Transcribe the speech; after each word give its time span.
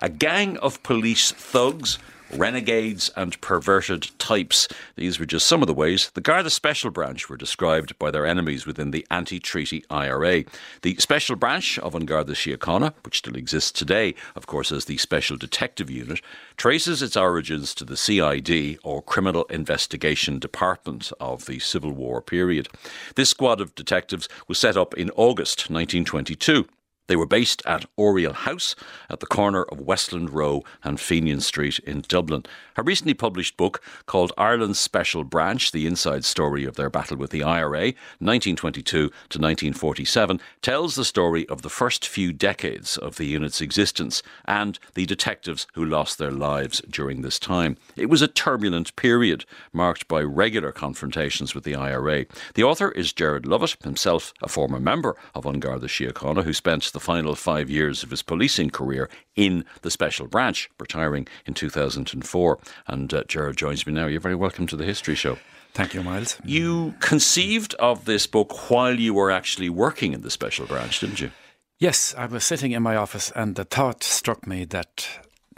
A 0.00 0.08
gang 0.08 0.56
of 0.58 0.82
police 0.82 1.32
thugs 1.32 1.98
renegades 2.32 3.10
and 3.16 3.40
perverted 3.40 4.10
types. 4.18 4.68
These 4.96 5.18
were 5.18 5.26
just 5.26 5.46
some 5.46 5.62
of 5.62 5.66
the 5.66 5.74
ways 5.74 6.10
the 6.14 6.20
Garda 6.20 6.50
Special 6.50 6.90
Branch 6.90 7.28
were 7.28 7.36
described 7.36 7.98
by 7.98 8.10
their 8.10 8.26
enemies 8.26 8.66
within 8.66 8.90
the 8.90 9.06
anti 9.10 9.40
treaty 9.40 9.84
IRA. 9.90 10.44
The 10.82 10.96
Special 10.96 11.36
Branch 11.36 11.78
of 11.78 12.06
Garda 12.06 12.32
Síochána, 12.32 12.94
which 13.04 13.18
still 13.18 13.36
exists 13.36 13.72
today, 13.72 14.14
of 14.36 14.46
course, 14.46 14.70
as 14.70 14.84
the 14.84 14.98
Special 14.98 15.36
Detective 15.36 15.90
Unit, 15.90 16.20
traces 16.56 17.02
its 17.02 17.16
origins 17.16 17.74
to 17.74 17.84
the 17.84 17.96
CID, 17.96 18.78
or 18.82 19.02
Criminal 19.02 19.44
Investigation 19.44 20.38
Department, 20.38 21.12
of 21.20 21.46
the 21.46 21.58
Civil 21.58 21.92
War 21.92 22.20
period. 22.20 22.68
This 23.14 23.30
squad 23.30 23.60
of 23.60 23.74
detectives 23.74 24.28
was 24.46 24.58
set 24.58 24.76
up 24.76 24.94
in 24.94 25.10
August 25.10 25.70
1922. 25.70 26.66
They 27.08 27.16
were 27.16 27.26
based 27.26 27.62
at 27.66 27.86
Oriel 27.96 28.34
House 28.34 28.76
at 29.08 29.20
the 29.20 29.26
corner 29.26 29.64
of 29.64 29.80
Westland 29.80 30.30
Row 30.30 30.62
and 30.84 31.00
Fenian 31.00 31.40
Street 31.40 31.78
in 31.80 32.04
Dublin. 32.06 32.44
A 32.76 32.82
recently 32.82 33.14
published 33.14 33.56
book 33.56 33.82
called 34.06 34.32
Ireland's 34.36 34.78
Special 34.78 35.24
Branch 35.24 35.72
The 35.72 35.86
Inside 35.86 36.24
Story 36.24 36.64
of 36.64 36.76
Their 36.76 36.90
Battle 36.90 37.16
with 37.16 37.30
the 37.30 37.42
IRA, 37.42 37.94
1922 38.20 38.82
to 38.82 39.08
1947, 39.08 40.40
tells 40.60 40.94
the 40.94 41.04
story 41.04 41.48
of 41.48 41.62
the 41.62 41.70
first 41.70 42.06
few 42.06 42.32
decades 42.32 42.98
of 42.98 43.16
the 43.16 43.24
unit's 43.24 43.62
existence 43.62 44.22
and 44.44 44.78
the 44.94 45.06
detectives 45.06 45.66
who 45.72 45.84
lost 45.84 46.18
their 46.18 46.30
lives 46.30 46.82
during 46.90 47.22
this 47.22 47.38
time. 47.38 47.78
It 47.96 48.10
was 48.10 48.20
a 48.20 48.28
turbulent 48.28 48.94
period 48.96 49.46
marked 49.72 50.08
by 50.08 50.20
regular 50.20 50.72
confrontations 50.72 51.54
with 51.54 51.64
the 51.64 51.74
IRA. 51.74 52.26
The 52.52 52.64
author 52.64 52.90
is 52.90 53.14
Gerard 53.14 53.46
Lovett, 53.46 53.76
himself 53.82 54.34
a 54.42 54.48
former 54.48 54.78
member 54.78 55.16
of 55.34 55.46
An 55.46 55.58
Garda 55.58 55.86
Síochána, 55.86 56.44
who 56.44 56.52
spent 56.52 56.92
the 56.98 57.04
final 57.04 57.36
five 57.36 57.70
years 57.70 58.02
of 58.02 58.10
his 58.10 58.24
policing 58.24 58.70
career 58.70 59.08
in 59.36 59.64
the 59.82 59.90
Special 59.90 60.26
Branch, 60.26 60.68
retiring 60.80 61.28
in 61.46 61.54
2004. 61.54 62.58
And 62.88 63.14
uh, 63.14 63.22
Gerard 63.28 63.56
joins 63.56 63.86
me 63.86 63.92
now. 63.92 64.08
You're 64.08 64.20
very 64.20 64.34
welcome 64.34 64.66
to 64.66 64.76
the 64.76 64.84
History 64.84 65.14
Show. 65.14 65.38
Thank 65.74 65.94
you, 65.94 66.02
Myles. 66.02 66.38
You 66.44 66.94
conceived 66.98 67.74
of 67.74 68.04
this 68.04 68.26
book 68.26 68.68
while 68.68 68.98
you 68.98 69.14
were 69.14 69.30
actually 69.30 69.70
working 69.70 70.12
in 70.12 70.22
the 70.22 70.30
Special 70.30 70.66
Branch, 70.66 70.98
didn't 70.98 71.20
you? 71.20 71.30
Yes, 71.78 72.16
I 72.18 72.26
was 72.26 72.42
sitting 72.42 72.72
in 72.72 72.82
my 72.82 72.96
office 72.96 73.30
and 73.36 73.54
the 73.54 73.64
thought 73.64 74.02
struck 74.02 74.44
me 74.44 74.64
that 74.64 75.08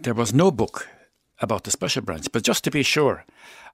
there 0.03 0.13
was 0.13 0.35
no 0.35 0.51
book 0.51 0.89
about 1.41 1.65
the 1.65 1.71
Special 1.71 2.03
Branch. 2.03 2.27
But 2.31 2.43
just 2.43 2.65
to 2.65 2.71
be 2.71 2.83
sure, 2.83 3.25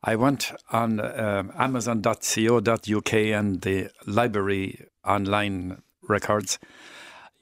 I 0.04 0.14
went 0.14 0.52
on 0.70 1.00
um, 1.00 1.52
amazon.co.uk 1.58 3.12
and 3.12 3.60
the 3.62 3.90
library 4.06 4.86
online 5.04 5.82
records 6.08 6.60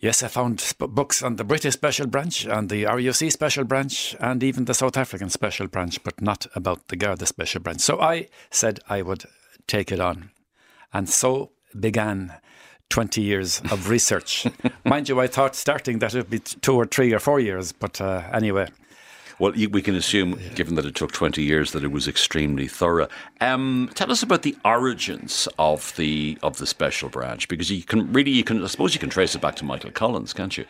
Yes, 0.04 0.22
I 0.22 0.28
found 0.28 0.74
books 0.78 1.22
on 1.22 1.36
the 1.36 1.44
British 1.44 1.72
Special 1.72 2.06
Branch, 2.06 2.44
and 2.44 2.68
the 2.68 2.84
RUC 2.84 3.32
Special 3.32 3.64
Branch, 3.64 4.14
and 4.20 4.42
even 4.42 4.66
the 4.66 4.74
South 4.74 4.98
African 4.98 5.30
Special 5.30 5.66
Branch, 5.66 6.04
but 6.04 6.20
not 6.20 6.46
about 6.54 6.88
the 6.88 6.96
Garda 6.96 7.24
Special 7.24 7.62
Branch. 7.62 7.80
So 7.80 7.98
I 7.98 8.28
said 8.50 8.80
I 8.86 9.00
would 9.00 9.24
take 9.66 9.90
it 9.90 10.00
on. 10.00 10.30
And 10.92 11.08
so 11.08 11.52
began 11.80 12.34
20 12.90 13.22
years 13.22 13.62
of 13.70 13.88
research. 13.88 14.46
Mind 14.84 15.08
you, 15.08 15.18
I 15.22 15.26
thought 15.26 15.56
starting 15.56 16.00
that 16.00 16.14
it 16.14 16.18
would 16.18 16.28
be 16.28 16.40
two 16.40 16.74
or 16.74 16.84
three 16.84 17.14
or 17.14 17.18
four 17.18 17.40
years, 17.40 17.72
but 17.72 17.98
uh, 17.98 18.24
anyway, 18.30 18.68
well, 19.38 19.52
we 19.52 19.82
can 19.82 19.94
assume, 19.94 20.38
given 20.54 20.74
that 20.76 20.86
it 20.86 20.94
took 20.94 21.12
20 21.12 21.42
years, 21.42 21.72
that 21.72 21.84
it 21.84 21.90
was 21.90 22.06
extremely 22.06 22.68
thorough. 22.68 23.08
Um, 23.40 23.90
tell 23.94 24.10
us 24.10 24.22
about 24.22 24.42
the 24.42 24.56
origins 24.64 25.48
of 25.58 25.94
the 25.96 26.38
of 26.42 26.58
the 26.58 26.66
special 26.66 27.08
branch, 27.08 27.48
because 27.48 27.70
you 27.70 27.82
can 27.82 28.12
really, 28.12 28.30
you 28.30 28.44
can, 28.44 28.62
I 28.62 28.66
suppose, 28.68 28.94
you 28.94 29.00
can 29.00 29.10
trace 29.10 29.34
it 29.34 29.40
back 29.40 29.56
to 29.56 29.64
Michael 29.64 29.90
Collins, 29.90 30.32
can't 30.32 30.56
you? 30.56 30.66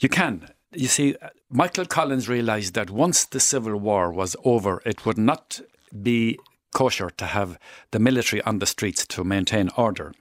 You 0.00 0.08
can. 0.08 0.48
You 0.72 0.88
see, 0.88 1.16
Michael 1.50 1.84
Collins 1.84 2.28
realised 2.28 2.74
that 2.74 2.90
once 2.90 3.24
the 3.26 3.40
Civil 3.40 3.76
War 3.76 4.10
was 4.10 4.36
over, 4.42 4.80
it 4.86 5.04
would 5.04 5.18
not 5.18 5.60
be 6.02 6.38
kosher 6.72 7.10
to 7.10 7.26
have 7.26 7.58
the 7.90 7.98
military 7.98 8.40
on 8.42 8.58
the 8.58 8.66
streets 8.66 9.06
to 9.06 9.22
maintain 9.22 9.68
order. 9.76 10.14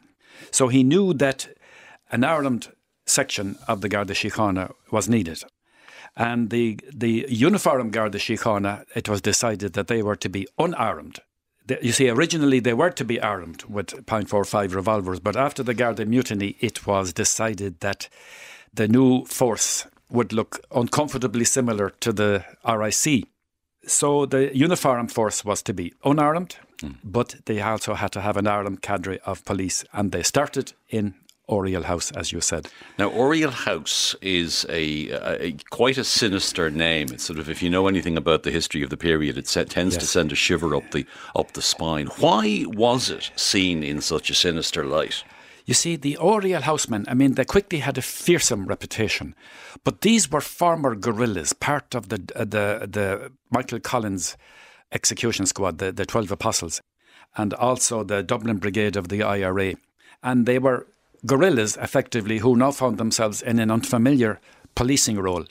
So 0.52 0.68
he 0.68 0.84
knew 0.84 1.14
that 1.14 1.48
an 2.12 2.26
armed 2.26 2.74
section 3.06 3.58
of 3.68 3.82
the 3.82 3.90
Garda 3.90 4.14
Síochána 4.14 4.74
was 4.92 5.08
needed. 5.08 5.44
And 6.16 6.50
the, 6.50 6.80
the 6.94 7.26
Uniform 7.30 7.92
the 7.92 8.00
Síochána, 8.00 8.86
it 8.96 9.08
was 9.08 9.22
decided 9.22 9.74
that 9.74 9.88
they 9.88 10.04
were 10.04 10.18
to 10.18 10.30
be 10.30 10.48
unarmed. 10.58 11.20
You 11.82 11.94
see, 11.94 12.10
originally 12.10 12.60
they 12.60 12.74
were 12.74 12.90
to 12.90 13.06
be 13.06 13.22
armed 13.22 13.64
with 13.64 14.06
.45 14.06 14.76
revolvers, 14.76 15.20
but 15.20 15.38
after 15.38 15.64
the 15.64 15.74
Garda 15.74 16.06
mutiny, 16.06 16.58
it 16.60 16.86
was 16.86 17.14
decided 17.14 17.80
that 17.80 18.10
the 18.74 18.88
new 18.88 19.26
force 19.26 19.88
would 20.10 20.34
look 20.34 20.60
uncomfortably 20.72 21.46
similar 21.46 21.90
to 22.02 22.12
the 22.12 22.44
RIC. 22.68 23.28
So 23.86 24.26
the 24.26 24.56
uniform 24.56 25.08
force 25.08 25.46
was 25.46 25.62
to 25.64 25.74
be 25.74 25.94
unarmed, 26.04 26.58
mm. 26.82 26.96
but 27.04 27.36
they 27.46 27.62
also 27.62 27.94
had 27.94 28.12
to 28.12 28.22
have 28.22 28.38
an 28.38 28.48
armed 28.48 28.82
cadre 28.82 29.20
of 29.26 29.46
police, 29.46 29.86
and 29.94 30.12
they 30.12 30.24
started 30.24 30.74
in 30.90 31.16
Oriel 31.52 31.84
House, 31.84 32.12
as 32.12 32.32
you 32.32 32.42
said. 32.42 32.70
Now, 32.98 33.10
Oriel 33.10 33.52
House 33.52 34.16
is 34.22 34.66
a, 34.70 35.10
a, 35.10 35.46
a, 35.48 35.56
quite 35.70 35.98
a 35.98 36.04
sinister 36.04 36.72
name. 36.72 37.10
It's 37.12 37.26
sort 37.26 37.40
of, 37.40 37.50
if 37.50 37.62
you 37.62 37.70
know 37.70 37.88
anything 37.88 38.18
about 38.18 38.44
the 38.44 38.52
history 38.52 38.82
of 38.84 38.90
the 38.90 38.98
period, 38.98 39.38
it 39.38 39.46
tends 39.46 39.96
yes. 39.96 39.98
to 39.98 40.06
send 40.06 40.32
a 40.32 40.36
shiver 40.36 40.76
up 40.76 40.92
the 40.92 41.06
up 41.36 41.52
the 41.52 41.62
spine. 41.62 42.08
Why 42.20 42.66
was 42.68 43.10
it 43.10 43.32
seen 43.36 43.84
in 43.84 44.02
such 44.02 44.30
a 44.30 44.34
sinister 44.34 44.86
light? 44.86 45.24
You 45.66 45.74
see, 45.74 45.96
the 45.96 46.18
Oriel 46.18 46.64
Housemen, 46.64 47.06
I 47.08 47.14
mean, 47.14 47.36
they 47.36 47.46
quickly 47.46 47.80
had 47.80 47.98
a 47.98 48.02
fearsome 48.02 48.66
reputation, 48.66 49.36
but 49.84 50.02
these 50.02 50.32
were 50.32 50.42
former 50.42 50.96
guerrillas, 50.96 51.54
part 51.54 51.94
of 51.96 52.10
the 52.10 52.22
uh, 52.36 52.46
the 52.46 52.88
the 52.90 53.32
Michael 53.50 53.80
Collins 53.80 54.38
execution 54.92 55.46
squad, 55.46 55.78
the, 55.78 55.92
the 55.92 56.06
Twelve 56.06 56.32
Apostles, 56.32 56.82
and 57.36 57.54
also 57.54 58.04
the 58.04 58.24
Dublin 58.24 58.58
Brigade 58.58 58.96
of 58.96 59.10
the 59.10 59.24
IRA, 59.24 59.76
and 60.24 60.46
they 60.46 60.60
were 60.60 60.88
guerrillas, 61.26 61.78
effectively, 61.78 62.40
who 62.40 62.56
now 62.56 62.72
found 62.72 62.98
themselves 62.98 63.42
in 63.42 63.60
an 63.60 63.72
unfamiliar 63.72 64.40
policing 64.76 65.20
role. 65.20 65.46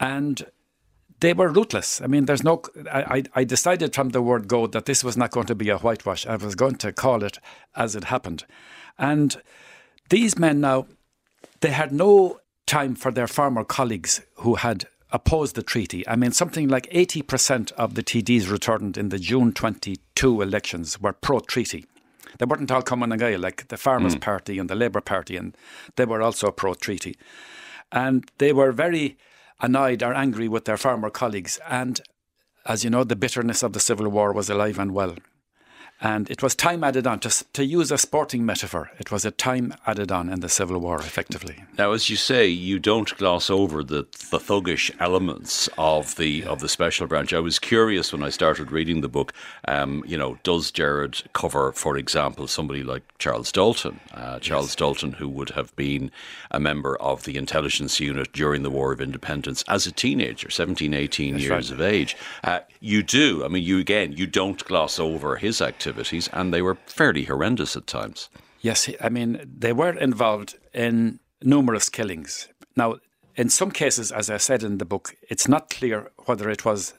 And 0.00 0.46
they 1.20 1.32
were 1.32 1.48
ruthless. 1.48 2.00
I 2.00 2.06
mean, 2.06 2.26
there's 2.26 2.44
no. 2.44 2.62
I, 2.90 3.24
I 3.34 3.44
decided 3.44 3.94
from 3.94 4.10
the 4.10 4.22
word 4.22 4.46
go 4.48 4.66
that 4.68 4.84
this 4.84 5.02
was 5.02 5.16
not 5.16 5.32
going 5.32 5.46
to 5.46 5.54
be 5.54 5.68
a 5.68 5.78
whitewash. 5.78 6.26
I 6.26 6.36
was 6.36 6.54
going 6.54 6.76
to 6.76 6.92
call 6.92 7.24
it 7.24 7.38
as 7.74 7.96
it 7.96 8.04
happened. 8.04 8.44
And 8.98 9.40
these 10.10 10.38
men 10.38 10.60
now, 10.60 10.86
they 11.60 11.70
had 11.70 11.92
no 11.92 12.40
time 12.66 12.94
for 12.94 13.10
their 13.10 13.26
former 13.26 13.64
colleagues 13.64 14.20
who 14.36 14.56
had 14.56 14.86
opposed 15.10 15.54
the 15.54 15.62
treaty. 15.62 16.06
I 16.06 16.16
mean, 16.16 16.32
something 16.32 16.68
like 16.68 16.88
80% 16.90 17.72
of 17.72 17.94
the 17.94 18.02
TDs 18.02 18.50
returned 18.50 18.98
in 18.98 19.08
the 19.08 19.18
June 19.18 19.52
22 19.52 20.42
elections 20.42 21.00
were 21.00 21.14
pro 21.14 21.40
treaty. 21.40 21.86
They 22.38 22.46
weren't 22.46 22.70
all 22.70 22.82
coming 22.82 23.12
and 23.12 23.20
going, 23.20 23.40
like 23.40 23.68
the 23.68 23.76
Farmers' 23.76 24.16
mm. 24.16 24.20
Party 24.20 24.58
and 24.58 24.68
the 24.68 24.74
Labour 24.74 25.00
Party, 25.00 25.36
and 25.36 25.56
they 25.96 26.04
were 26.04 26.22
also 26.22 26.50
pro 26.50 26.74
treaty. 26.74 27.16
And 27.90 28.30
they 28.38 28.52
were 28.52 28.72
very 28.72 29.16
annoyed 29.60 30.02
or 30.02 30.14
angry 30.14 30.48
with 30.48 30.64
their 30.64 30.76
farmer 30.76 31.10
colleagues. 31.10 31.58
And 31.68 32.00
as 32.66 32.84
you 32.84 32.90
know, 32.90 33.04
the 33.04 33.16
bitterness 33.16 33.62
of 33.62 33.72
the 33.72 33.80
Civil 33.80 34.08
War 34.08 34.32
was 34.32 34.50
alive 34.50 34.78
and 34.78 34.92
well. 34.92 35.14
And 36.00 36.30
it 36.30 36.42
was 36.44 36.54
time 36.54 36.84
added 36.84 37.08
on. 37.08 37.18
To, 37.20 37.44
to 37.54 37.64
use 37.64 37.90
a 37.90 37.98
sporting 37.98 38.46
metaphor, 38.46 38.90
it 39.00 39.10
was 39.10 39.24
a 39.24 39.32
time 39.32 39.74
added 39.84 40.12
on 40.12 40.28
in 40.28 40.40
the 40.40 40.48
Civil 40.48 40.78
War, 40.78 40.98
effectively. 40.98 41.64
Now, 41.76 41.90
as 41.90 42.08
you 42.08 42.14
say, 42.14 42.46
you 42.46 42.78
don't 42.78 43.16
gloss 43.16 43.50
over 43.50 43.82
the, 43.82 44.02
the 44.30 44.38
thuggish 44.38 44.94
elements 45.00 45.68
of 45.76 46.14
the 46.14 46.28
yeah. 46.28 46.46
of 46.46 46.60
the 46.60 46.68
special 46.68 47.08
branch. 47.08 47.32
I 47.32 47.40
was 47.40 47.58
curious 47.58 48.12
when 48.12 48.22
I 48.22 48.28
started 48.28 48.70
reading 48.70 49.00
the 49.00 49.08
book. 49.08 49.32
Um, 49.66 50.04
you 50.06 50.16
know, 50.16 50.38
does 50.44 50.70
Gerard 50.70 51.22
cover, 51.32 51.72
for 51.72 51.96
example, 51.96 52.46
somebody 52.46 52.84
like 52.84 53.02
Charles 53.18 53.50
Dalton? 53.50 53.98
Uh, 54.14 54.38
Charles 54.38 54.68
yes. 54.68 54.76
Dalton, 54.76 55.12
who 55.12 55.28
would 55.28 55.50
have 55.50 55.74
been 55.74 56.12
a 56.52 56.60
member 56.60 56.96
of 57.00 57.24
the 57.24 57.36
intelligence 57.36 57.98
unit 57.98 58.32
during 58.32 58.62
the 58.62 58.70
War 58.70 58.92
of 58.92 59.00
Independence 59.00 59.64
as 59.66 59.86
a 59.86 59.92
teenager, 59.92 60.48
17, 60.48 60.94
18 60.94 61.32
That's 61.32 61.44
years 61.44 61.72
right. 61.72 61.80
of 61.80 61.80
age. 61.80 62.16
Uh, 62.44 62.60
you 62.80 63.02
do. 63.02 63.44
I 63.44 63.48
mean, 63.48 63.64
you 63.64 63.80
again, 63.80 64.12
you 64.12 64.28
don't 64.28 64.64
gloss 64.64 65.00
over 65.00 65.36
his 65.36 65.60
activity 65.60 65.87
activities, 65.88 66.28
and 66.32 66.52
they 66.52 66.62
were 66.62 66.76
fairly 66.86 67.24
horrendous 67.24 67.76
at 67.76 67.86
times. 67.86 68.28
Yes, 68.60 68.88
I 69.00 69.08
mean, 69.08 69.40
they 69.58 69.72
were 69.72 69.96
involved 69.98 70.56
in 70.74 71.20
numerous 71.42 71.88
killings. 71.88 72.48
Now, 72.76 72.96
in 73.36 73.48
some 73.50 73.70
cases, 73.70 74.12
as 74.12 74.28
I 74.30 74.38
said 74.38 74.62
in 74.62 74.78
the 74.78 74.84
book, 74.84 75.14
it's 75.30 75.48
not 75.48 75.70
clear 75.70 76.10
whether 76.26 76.50
it 76.50 76.64
was 76.64 76.94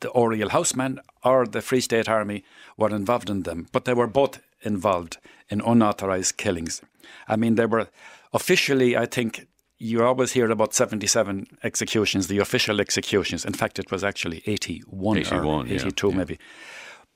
the 0.00 0.10
Oriel 0.10 0.50
Housemen 0.50 1.00
or 1.24 1.46
the 1.46 1.60
Free 1.60 1.80
State 1.80 2.08
Army 2.08 2.44
were 2.76 2.94
involved 2.94 3.28
in 3.28 3.42
them, 3.42 3.66
but 3.72 3.84
they 3.84 3.94
were 3.94 4.06
both 4.06 4.40
involved 4.62 5.18
in 5.48 5.60
unauthorized 5.60 6.36
killings. 6.36 6.80
I 7.28 7.36
mean, 7.36 7.56
they 7.56 7.66
were 7.66 7.88
officially, 8.32 8.96
I 8.96 9.06
think, 9.06 9.46
you 9.78 10.04
always 10.04 10.32
hear 10.32 10.50
about 10.50 10.74
77 10.74 11.46
executions, 11.64 12.26
the 12.28 12.38
official 12.38 12.80
executions. 12.80 13.44
In 13.44 13.54
fact, 13.54 13.78
it 13.78 13.90
was 13.90 14.04
actually 14.04 14.42
81, 14.46 15.18
81 15.18 15.46
or 15.46 15.66
82 15.66 16.08
yeah, 16.08 16.16
maybe. 16.16 16.38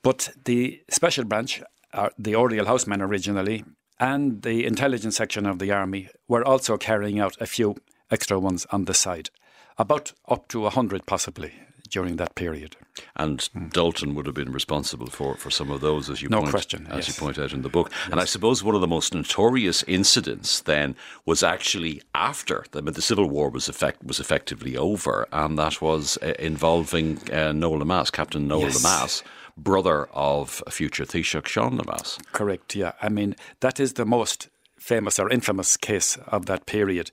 But 0.05 0.29
the 0.45 0.83
special 0.91 1.25
branch, 1.25 1.63
uh, 1.95 2.11
the 2.19 2.37
Oriel 2.37 2.67
Housemen 2.67 3.01
originally, 3.01 3.65
and 3.99 4.43
the 4.43 4.67
intelligence 4.67 5.17
section 5.17 5.47
of 5.47 5.59
the 5.59 5.73
army 5.73 6.11
were 6.29 6.45
also 6.45 6.77
carrying 6.77 7.19
out 7.19 7.41
a 7.41 7.47
few 7.47 7.77
extra 8.11 8.39
ones 8.39 8.67
on 8.71 8.85
the 8.85 8.93
side. 8.93 9.31
About 9.79 10.13
up 10.29 10.47
to 10.49 10.61
100 10.61 11.07
possibly 11.07 11.55
during 11.89 12.17
that 12.17 12.35
period. 12.35 12.77
And 13.17 13.39
mm. 13.39 13.73
Dalton 13.73 14.15
would 14.15 14.27
have 14.27 14.35
been 14.35 14.53
responsible 14.53 15.07
for, 15.07 15.37
for 15.37 15.51
some 15.51 15.71
of 15.71 15.81
those, 15.81 16.11
as 16.11 16.21
you 16.21 16.29
no 16.29 16.41
point, 16.41 16.51
question, 16.51 16.87
as 16.91 17.07
yes. 17.07 17.09
you 17.09 17.15
point 17.15 17.39
out 17.39 17.53
in 17.53 17.63
the 17.63 17.69
book. 17.69 17.91
Yes. 17.91 18.09
And 18.11 18.21
I 18.21 18.25
suppose 18.25 18.63
one 18.63 18.75
of 18.75 18.83
the 18.83 18.87
most 18.87 19.15
notorious 19.15 19.83
incidents 19.85 20.61
then 20.61 20.97
was 21.25 21.43
actually 21.43 22.03
after 22.15 22.65
the, 22.73 22.83
the 22.83 23.03
Civil 23.03 23.29
War 23.29 23.49
was 23.49 23.69
effect, 23.69 24.05
was 24.05 24.21
effectively 24.21 24.77
over, 24.77 25.27
and 25.33 25.59
that 25.59 25.81
was 25.81 26.19
uh, 26.23 26.35
involving 26.39 27.19
uh, 27.33 27.53
Noel 27.53 27.81
Lemass, 27.81 28.13
Captain 28.13 28.47
Noel 28.47 28.63
yes. 28.63 28.83
Lemass 28.83 29.23
brother 29.57 30.07
of 30.13 30.63
future 30.69 31.05
Taoiseach 31.05 31.47
Sean 31.47 31.79
Lemass. 31.79 32.19
Correct, 32.33 32.75
yeah. 32.75 32.93
I 33.01 33.09
mean, 33.09 33.37
that 33.61 33.79
is 33.81 33.95
the 33.95 34.05
most 34.05 34.49
famous 34.79 35.19
or 35.19 35.31
infamous 35.31 35.77
case 35.77 36.19
of 36.27 36.47
that 36.47 36.67
period. 36.67 37.11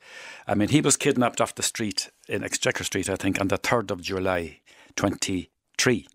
I 0.47 0.55
mean, 0.55 0.69
he 0.69 0.81
was 0.81 0.97
kidnapped 0.97 1.39
off 1.39 1.55
the 1.55 1.63
street 1.63 2.09
in 2.27 2.43
Exchequer 2.43 2.83
Street, 2.83 3.09
I 3.09 3.15
think, 3.15 3.39
on 3.39 3.47
the 3.47 3.57
3rd 3.57 3.91
of 3.91 4.01
July 4.01 4.59
23. 4.95 6.07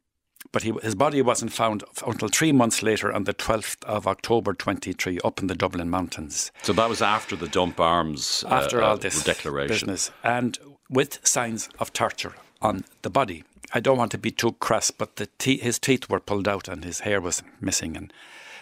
But 0.52 0.62
he, 0.62 0.72
his 0.82 0.94
body 0.94 1.22
wasn't 1.22 1.52
found 1.52 1.82
until 2.06 2.28
three 2.28 2.52
months 2.52 2.82
later 2.82 3.12
on 3.12 3.24
the 3.24 3.34
12th 3.34 3.82
of 3.84 4.06
October 4.06 4.52
23 4.54 5.18
up 5.24 5.40
in 5.40 5.48
the 5.48 5.54
Dublin 5.54 5.90
Mountains. 5.90 6.52
So 6.62 6.72
that 6.74 6.88
was 6.88 7.02
after 7.02 7.36
the 7.36 7.48
dump 7.48 7.80
arms 7.80 8.44
after 8.48 8.82
uh, 8.82 8.88
all 8.88 8.96
this 8.96 9.24
declaration. 9.24 9.74
business 9.74 10.10
and 10.22 10.58
with 10.88 11.26
signs 11.26 11.68
of 11.78 11.92
torture 11.92 12.34
on 12.62 12.84
the 13.02 13.10
body. 13.10 13.44
I 13.72 13.80
don't 13.80 13.98
want 13.98 14.12
to 14.12 14.18
be 14.18 14.30
too 14.30 14.52
crass, 14.52 14.90
but 14.90 15.16
the 15.16 15.26
te- 15.38 15.58
his 15.58 15.78
teeth 15.78 16.08
were 16.08 16.20
pulled 16.20 16.48
out 16.48 16.68
and 16.68 16.84
his 16.84 17.00
hair 17.00 17.20
was 17.20 17.42
missing. 17.60 17.96
And 17.96 18.12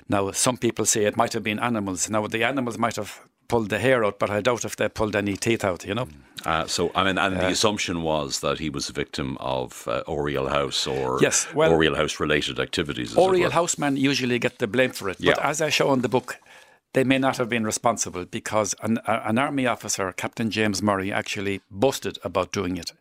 now 0.09 0.31
some 0.33 0.57
people 0.57 0.87
say 0.87 1.05
it 1.05 1.17
might 1.17 1.33
have 1.33 1.43
been 1.43 1.59
animals. 1.59 2.09
Now 2.11 2.27
the 2.27 2.45
animals 2.45 2.79
might 2.79 2.97
have 2.97 3.21
pulled 3.49 3.69
the 3.69 3.79
hair 3.79 4.05
out, 4.05 4.19
but 4.19 4.31
I 4.31 4.41
doubt 4.41 4.65
if 4.65 4.77
they 4.77 4.89
pulled 4.89 5.15
any 5.15 5.37
teeth 5.37 5.65
out. 5.65 5.85
You 5.85 5.95
know. 5.95 6.09
Uh, 6.45 6.67
so 6.67 6.91
I 6.95 7.05
mean, 7.05 7.19
and 7.19 7.37
uh, 7.37 7.41
the 7.41 7.49
assumption 7.49 8.03
was 8.03 8.41
that 8.41 8.59
he 8.59 8.71
was 8.71 8.89
a 8.89 8.93
victim 8.93 9.37
of 9.41 9.87
uh, 9.89 10.03
Oriel 10.09 10.49
House 10.49 10.87
or 10.87 11.19
yes, 11.21 11.47
well, 11.55 11.73
Oriel 11.73 11.95
House 11.95 12.21
related 12.21 12.59
activities. 12.59 13.17
Oriel 13.17 13.51
Housemen 13.51 13.97
usually 13.97 14.39
get 14.39 14.59
the 14.59 14.67
blame 14.67 14.91
for 14.91 15.09
it, 15.11 15.17
yeah. 15.21 15.35
but 15.35 15.45
as 15.45 15.61
I 15.61 15.71
show 15.71 15.93
in 15.93 16.03
the 16.03 16.09
book. 16.09 16.39
They 16.93 17.03
may 17.03 17.19
not 17.19 17.39
have 17.39 17.49
been 17.49 17.65
responsible 17.65 18.25
because 18.25 18.73
an, 18.81 19.01
an 19.09 19.37
army 19.37 19.67
officer, 19.67 20.13
Captain 20.13 20.49
James 20.49 20.81
Murray, 20.81 21.11
actually 21.13 21.61
boasted 21.69 22.21
about 22.23 22.53
doing 22.53 22.77
it 22.77 22.93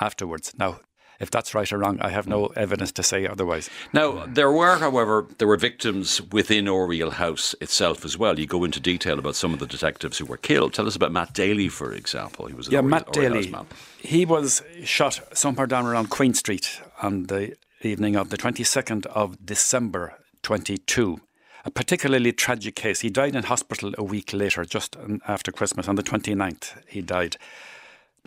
afterwards. 0.00 0.52
Now, 0.58 0.80
if 1.18 1.30
that's 1.30 1.54
right 1.54 1.70
or 1.72 1.78
wrong, 1.78 1.98
I 2.00 2.10
have 2.10 2.26
no 2.26 2.48
mm. 2.48 2.56
evidence 2.56 2.92
to 2.92 3.02
say 3.02 3.26
otherwise. 3.26 3.68
Now, 3.92 4.24
there 4.26 4.52
were, 4.52 4.76
however, 4.76 5.26
there 5.38 5.48
were 5.48 5.56
victims 5.56 6.22
within 6.22 6.68
Oriel 6.68 7.12
House 7.12 7.54
itself 7.60 8.04
as 8.04 8.16
well. 8.16 8.38
You 8.38 8.46
go 8.46 8.64
into 8.64 8.80
detail 8.80 9.18
about 9.18 9.36
some 9.36 9.52
of 9.52 9.58
the 9.58 9.66
detectives 9.66 10.18
who 10.18 10.26
were 10.26 10.36
killed. 10.36 10.74
Tell 10.74 10.86
us 10.86 10.96
about 10.96 11.12
Matt 11.12 11.32
Daly, 11.32 11.68
for 11.68 11.92
example. 11.92 12.46
He 12.46 12.54
was 12.54 12.68
yeah, 12.68 12.78
Oriel, 12.78 12.90
Matt 12.90 13.16
Oriel 13.16 13.32
Daly. 13.42 13.54
He 14.00 14.24
was 14.24 14.62
shot 14.84 15.20
somewhere 15.32 15.66
down 15.66 15.86
around 15.86 16.10
Queen 16.10 16.34
Street 16.34 16.80
on 17.02 17.24
the 17.24 17.56
evening 17.82 18.16
of 18.16 18.30
the 18.30 18.38
22nd 18.38 19.06
of 19.06 19.44
December 19.44 20.14
22. 20.42 21.20
A 21.64 21.70
particularly 21.70 22.32
tragic 22.32 22.76
case. 22.76 23.00
He 23.00 23.10
died 23.10 23.34
in 23.34 23.42
hospital 23.42 23.92
a 23.98 24.04
week 24.04 24.32
later, 24.32 24.64
just 24.64 24.96
after 25.26 25.52
Christmas, 25.52 25.88
on 25.88 25.96
the 25.96 26.02
29th. 26.02 26.78
He 26.86 27.02
died. 27.02 27.36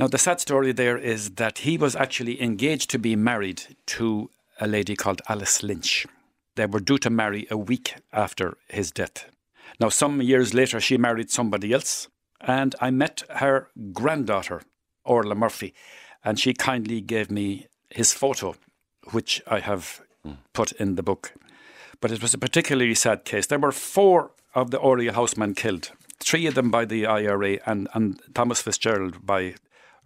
Now, 0.02 0.08
the 0.08 0.18
sad 0.18 0.40
story 0.40 0.72
there 0.72 0.98
is 0.98 1.30
that 1.36 1.60
he 1.60 1.78
was 1.78 1.96
actually 1.96 2.42
engaged 2.42 2.90
to 2.90 2.98
be 2.98 3.16
married 3.16 3.78
to 3.86 4.32
a 4.60 4.68
lady 4.68 4.96
called 4.96 5.22
Alice 5.30 5.62
Lynch. 5.62 6.08
They 6.56 6.66
were 6.66 6.80
due 6.80 6.98
to 6.98 7.12
marry 7.12 7.46
a 7.52 7.58
week 7.58 7.94
after 8.12 8.58
his 8.68 8.90
death. 8.90 9.30
Now, 9.80 9.90
some 9.90 10.20
years 10.20 10.56
later, 10.56 10.80
she 10.80 10.98
married 10.98 11.30
somebody 11.30 11.72
else, 11.72 12.08
and 12.40 12.74
I 12.82 12.90
met 12.90 13.22
her 13.30 13.68
granddaughter, 13.94 14.64
Orla 15.06 15.36
Murphy, 15.36 15.72
and 16.26 16.40
she 16.40 16.56
kindly 16.56 17.00
gave 17.02 17.30
me 17.30 17.68
his 17.92 18.12
photo, 18.12 18.56
which 19.12 19.40
I 19.46 19.60
have 19.60 20.02
mm. 20.26 20.38
put 20.54 20.72
in 20.72 20.96
the 20.96 21.04
book. 21.04 21.34
But 22.00 22.10
it 22.12 22.24
was 22.24 22.34
a 22.34 22.40
particularly 22.40 22.96
sad 22.96 23.24
case. 23.24 23.46
There 23.46 23.60
were 23.60 23.72
four 23.72 24.32
of 24.56 24.72
the 24.72 24.80
Oriel 24.80 25.14
housemen 25.14 25.54
killed, 25.54 25.92
three 26.20 26.48
of 26.48 26.56
them 26.56 26.72
by 26.72 26.86
the 26.86 27.06
IRA, 27.06 27.60
and, 27.68 27.88
and 27.94 28.20
Thomas 28.34 28.64
Fitzgerald 28.64 29.24
by 29.24 29.54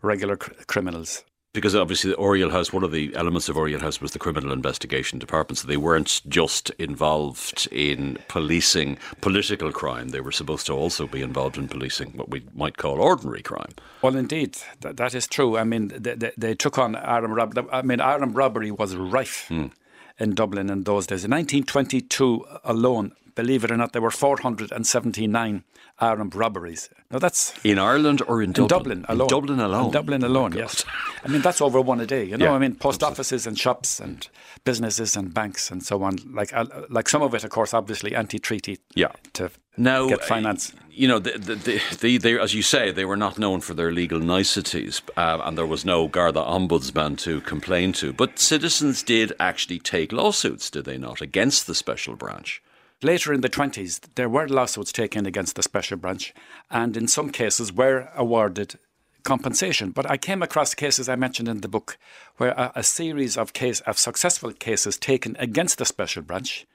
regular 0.01 0.38
cr- 0.38 0.53
criminals. 0.68 1.24
Because 1.56 1.74
obviously, 1.74 2.09
the 2.12 2.18
Oriel 2.18 2.50
House, 2.50 2.74
one 2.74 2.83
of 2.83 2.92
the 2.92 3.15
elements 3.15 3.47
of 3.47 3.56
Oriel 3.56 3.80
House 3.80 4.01
was 4.01 4.12
the 4.12 4.19
criminal 4.19 4.51
investigation 4.51 5.19
department. 5.19 5.57
So 5.57 5.69
they 5.69 5.77
weren't 5.77 6.21
just 6.27 6.69
involved 6.71 7.69
in 7.71 8.18
policing 8.27 8.97
political 9.21 9.71
crime, 9.71 10.09
they 10.09 10.19
were 10.19 10.33
supposed 10.33 10.65
to 10.65 10.74
also 10.74 11.07
be 11.07 11.21
involved 11.21 11.57
in 11.57 11.69
policing 11.69 12.12
what 12.12 12.30
we 12.30 12.44
might 12.53 12.75
call 12.75 13.00
ordinary 13.00 13.42
crime. 13.42 13.71
Well, 14.01 14.18
indeed, 14.18 14.57
that, 14.81 14.97
that 14.97 15.15
is 15.15 15.27
true. 15.27 15.57
I 15.57 15.63
mean, 15.63 15.94
they, 15.95 16.15
they, 16.15 16.31
they 16.38 16.56
took 16.56 16.77
on 16.77 16.94
armed 16.98 17.33
robbery. 17.33 17.65
I 17.71 17.81
mean, 17.83 18.01
armed 18.01 18.36
robbery 18.36 18.71
was 18.71 18.98
rife 18.98 19.48
mm. 19.50 19.71
in 20.19 20.36
Dublin 20.36 20.69
in 20.69 20.83
those 20.83 21.07
days. 21.07 21.24
In 21.24 21.31
1922 21.31 22.45
alone, 22.65 23.13
believe 23.35 23.63
it 23.63 23.71
or 23.71 23.77
not, 23.77 23.93
there 23.93 24.01
were 24.01 24.11
479 24.11 25.63
armed 25.99 26.35
robberies. 26.35 26.89
Now 27.11 27.19
that's 27.19 27.53
in 27.63 27.79
Ireland 27.79 28.21
or 28.27 28.41
in 28.41 28.51
Dublin. 28.51 28.99
In 28.99 29.03
Dublin 29.03 29.05
alone. 29.07 29.21
In 29.21 29.27
Dublin 29.27 29.59
alone. 29.59 29.85
In 29.85 29.91
Dublin 29.91 30.23
alone. 30.23 30.53
Oh 30.53 30.57
yes. 30.57 30.85
I 31.23 31.27
mean 31.27 31.41
that's 31.41 31.61
over 31.61 31.79
one 31.79 32.01
a 32.01 32.05
day. 32.05 32.23
You 32.23 32.37
know, 32.37 32.45
yeah, 32.45 32.53
I 32.53 32.59
mean 32.59 32.75
post 32.75 32.95
absolutely. 32.95 33.13
offices 33.13 33.47
and 33.47 33.57
shops 33.57 33.99
and 33.99 34.27
businesses 34.63 35.15
and 35.15 35.33
banks 35.33 35.71
and 35.71 35.83
so 35.83 36.03
on. 36.03 36.17
Like 36.33 36.53
uh, 36.53 36.65
like 36.89 37.07
some 37.07 37.21
of 37.21 37.33
it, 37.33 37.43
of 37.43 37.49
course, 37.49 37.73
obviously 37.73 38.15
anti-treaty. 38.15 38.79
Yeah. 38.95 39.11
To 39.33 39.51
now, 39.77 40.07
get 40.07 40.23
finance. 40.23 40.73
You 40.89 41.09
know, 41.09 41.19
the, 41.19 41.38
the, 41.38 41.55
the, 41.55 41.81
the, 41.99 42.17
they, 42.17 42.39
as 42.39 42.53
you 42.53 42.61
say, 42.61 42.91
they 42.91 43.03
were 43.03 43.17
not 43.17 43.38
known 43.38 43.59
for 43.59 43.73
their 43.73 43.91
legal 43.91 44.19
niceties, 44.19 45.01
uh, 45.17 45.41
and 45.43 45.57
there 45.57 45.65
was 45.65 45.83
no 45.83 46.07
Garda 46.07 46.39
ombudsman 46.39 47.17
to 47.19 47.41
complain 47.41 47.91
to. 47.93 48.13
But 48.13 48.39
citizens 48.39 49.03
did 49.03 49.33
actually 49.38 49.79
take 49.79 50.13
lawsuits, 50.13 50.69
did 50.69 50.85
they 50.85 50.97
not, 50.97 51.19
against 51.19 51.67
the 51.67 51.75
special 51.75 52.15
branch? 52.15 52.61
Later 53.03 53.33
in 53.33 53.42
the 53.42 53.50
20s, 53.50 54.00
there 54.15 54.30
were 54.30 54.47
lawsuits 54.47 54.92
taken 54.92 55.25
against 55.25 55.56
the 55.56 55.63
special 55.63 55.97
branch, 55.97 56.33
and 56.69 56.95
in 56.95 57.07
some 57.07 57.30
cases 57.30 57.74
were 57.74 58.09
awarded 58.15 58.80
compensation. 59.24 59.92
But 59.92 60.09
I 60.09 60.18
came 60.18 60.42
across 60.42 60.74
cases 60.74 61.09
I 61.09 61.15
mentioned 61.15 61.50
in 61.50 61.62
the 61.62 61.68
book 61.68 61.97
where 62.38 62.51
a, 62.51 62.71
a 62.75 62.83
series 62.83 63.38
of 63.38 63.53
case 63.53 63.81
of 63.81 63.97
successful 63.97 64.53
cases 64.53 64.97
taken 64.97 65.36
against 65.39 65.77
the 65.77 65.86
special 65.86 66.21
branch, 66.21 66.65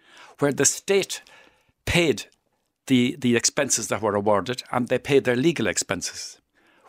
where 0.41 0.53
the 0.53 0.65
state 0.65 1.23
paid 1.87 2.27
the 2.87 3.17
the 3.19 3.37
expenses 3.37 3.89
that 3.89 4.03
were 4.03 4.17
awarded, 4.17 4.63
and 4.71 4.89
they 4.89 4.99
paid 4.99 5.25
their 5.25 5.37
legal 5.37 5.67
expenses 5.67 6.40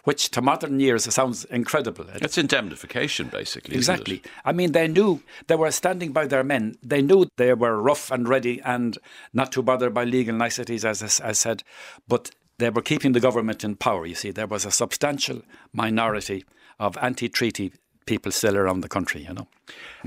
which 0.03 0.31
to 0.31 0.42
modern 0.42 0.80
years 0.80 1.12
sounds 1.13 1.45
incredible. 1.45 2.06
It's 2.15 2.38
indemnification, 2.38 3.27
basically. 3.27 3.75
Exactly. 3.75 4.21
I 4.45 4.51
mean, 4.51 4.71
they 4.71 4.88
knew 4.88 5.22
they 5.48 5.55
were 5.55 5.72
standing 5.72 6.12
by 6.12 6.27
their 6.27 6.43
men. 6.43 6.75
They 6.84 7.01
knew 7.01 7.27
they 7.38 7.53
were 7.53 7.81
rough 7.81 8.12
and 8.12 8.27
ready 8.27 8.62
and 8.62 8.98
not 9.34 9.51
too 9.51 9.62
bothered 9.62 9.93
by 9.93 10.03
legal 10.03 10.36
niceties, 10.36 10.86
as 10.86 11.22
I 11.22 11.31
said, 11.34 11.63
but 12.08 12.31
they 12.58 12.70
were 12.70 12.81
keeping 12.81 13.13
the 13.13 13.20
government 13.20 13.63
in 13.63 13.75
power. 13.75 14.05
You 14.05 14.15
see, 14.15 14.31
there 14.31 14.48
was 14.48 14.65
a 14.65 14.72
substantial 14.72 15.41
minority 15.74 16.46
of 16.79 16.98
anti 17.01 17.29
treaty 17.29 17.74
people 18.05 18.31
still 18.31 18.58
around 18.58 18.81
the 18.81 18.89
country, 18.89 19.24
you 19.24 19.34
know. 19.34 19.48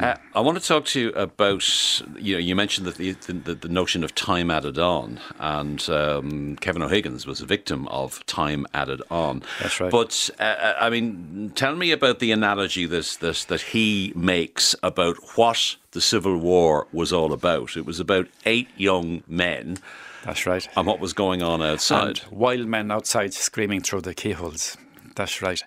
Uh, 0.00 0.16
I 0.34 0.40
want 0.40 0.60
to 0.60 0.66
talk 0.66 0.84
to 0.86 1.00
you 1.00 1.08
about, 1.10 2.02
you 2.16 2.34
know, 2.34 2.38
you 2.38 2.56
mentioned 2.56 2.86
that 2.86 2.96
the, 2.96 3.12
the, 3.12 3.54
the 3.54 3.68
notion 3.68 4.02
of 4.02 4.14
time 4.14 4.50
added 4.50 4.78
on, 4.78 5.20
and 5.38 5.88
um, 5.88 6.56
Kevin 6.56 6.82
O'Higgins 6.82 7.26
was 7.26 7.40
a 7.40 7.46
victim 7.46 7.86
of 7.88 8.24
time 8.26 8.66
added 8.74 9.00
on. 9.10 9.42
That's 9.60 9.80
right. 9.80 9.90
But, 9.90 10.30
uh, 10.38 10.74
I 10.80 10.90
mean, 10.90 11.52
tell 11.54 11.76
me 11.76 11.92
about 11.92 12.18
the 12.18 12.32
analogy 12.32 12.86
that, 12.86 13.18
that, 13.20 13.46
that 13.48 13.60
he 13.60 14.12
makes 14.16 14.74
about 14.82 15.16
what 15.36 15.76
the 15.92 16.00
Civil 16.00 16.36
War 16.38 16.88
was 16.92 17.12
all 17.12 17.32
about. 17.32 17.76
It 17.76 17.86
was 17.86 18.00
about 18.00 18.26
eight 18.44 18.68
young 18.76 19.22
men. 19.28 19.78
That's 20.24 20.46
right. 20.46 20.66
And 20.76 20.86
what 20.86 21.00
was 21.00 21.12
going 21.12 21.42
on 21.42 21.62
outside. 21.62 22.22
And 22.24 22.32
wild 22.32 22.66
men 22.66 22.90
outside 22.90 23.32
screaming 23.32 23.82
through 23.82 24.00
the 24.00 24.14
keyholes. 24.14 24.76
That's 25.14 25.40
right. 25.40 25.62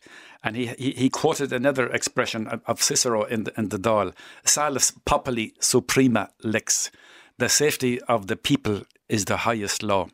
And 0.47 0.55
he, 0.55 0.67
he, 0.77 0.91
he, 0.91 1.09
quoted 1.09 1.51
another 1.51 1.89
expression 1.89 2.47
of 2.47 2.81
Cicero 2.81 3.25
in 3.25 3.43
the, 3.43 3.53
in 3.57 3.67
the 3.67 3.77
Dáil 3.77 4.13
Salus 4.45 4.93
populi 5.03 5.47
suprema 5.59 6.29
lex. 6.41 6.89
The 7.37 7.49
safety 7.49 7.99
of 8.03 8.27
the 8.27 8.37
people 8.37 8.83
is 9.09 9.25
the 9.25 9.37
highest 9.37 9.83
law. 9.83 10.07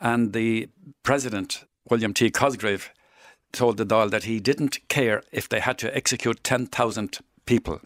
And 0.00 0.32
the 0.32 0.70
president, 1.02 1.66
William 1.90 2.14
T. 2.14 2.30
Cosgrave, 2.30 2.90
told 3.52 3.76
the 3.76 3.84
Dáil 3.84 4.10
that 4.10 4.24
he 4.24 4.40
didn't 4.40 4.88
care 4.88 5.22
if 5.30 5.46
they 5.46 5.60
had 5.60 5.76
to 5.80 5.94
execute 5.94 6.42
10,000 6.42 7.18
people, 7.44 7.82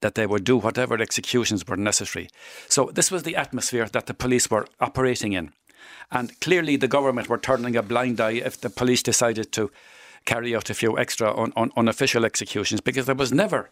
that 0.00 0.16
they 0.16 0.26
would 0.26 0.42
do 0.42 0.56
whatever 0.56 1.00
executions 1.00 1.64
were 1.64 1.76
necessary. 1.76 2.28
So, 2.68 2.90
this 2.92 3.12
was 3.12 3.22
the 3.22 3.36
atmosphere 3.36 3.86
that 3.92 4.06
the 4.06 4.14
police 4.14 4.50
were 4.50 4.66
operating 4.80 5.32
in. 5.32 5.52
And 6.10 6.40
clearly, 6.40 6.74
the 6.74 6.88
government 6.88 7.28
were 7.28 7.38
turning 7.38 7.76
a 7.76 7.84
blind 7.84 8.20
eye 8.20 8.32
if 8.32 8.60
the 8.60 8.70
police 8.70 9.04
decided 9.04 9.52
to 9.52 9.70
carry 10.28 10.54
out 10.54 10.68
a 10.68 10.74
few 10.74 10.98
extra 10.98 11.34
un- 11.36 11.54
un- 11.56 11.72
unofficial 11.76 12.24
executions 12.24 12.82
because 12.82 13.06
there 13.06 13.14
was 13.14 13.32
never 13.32 13.70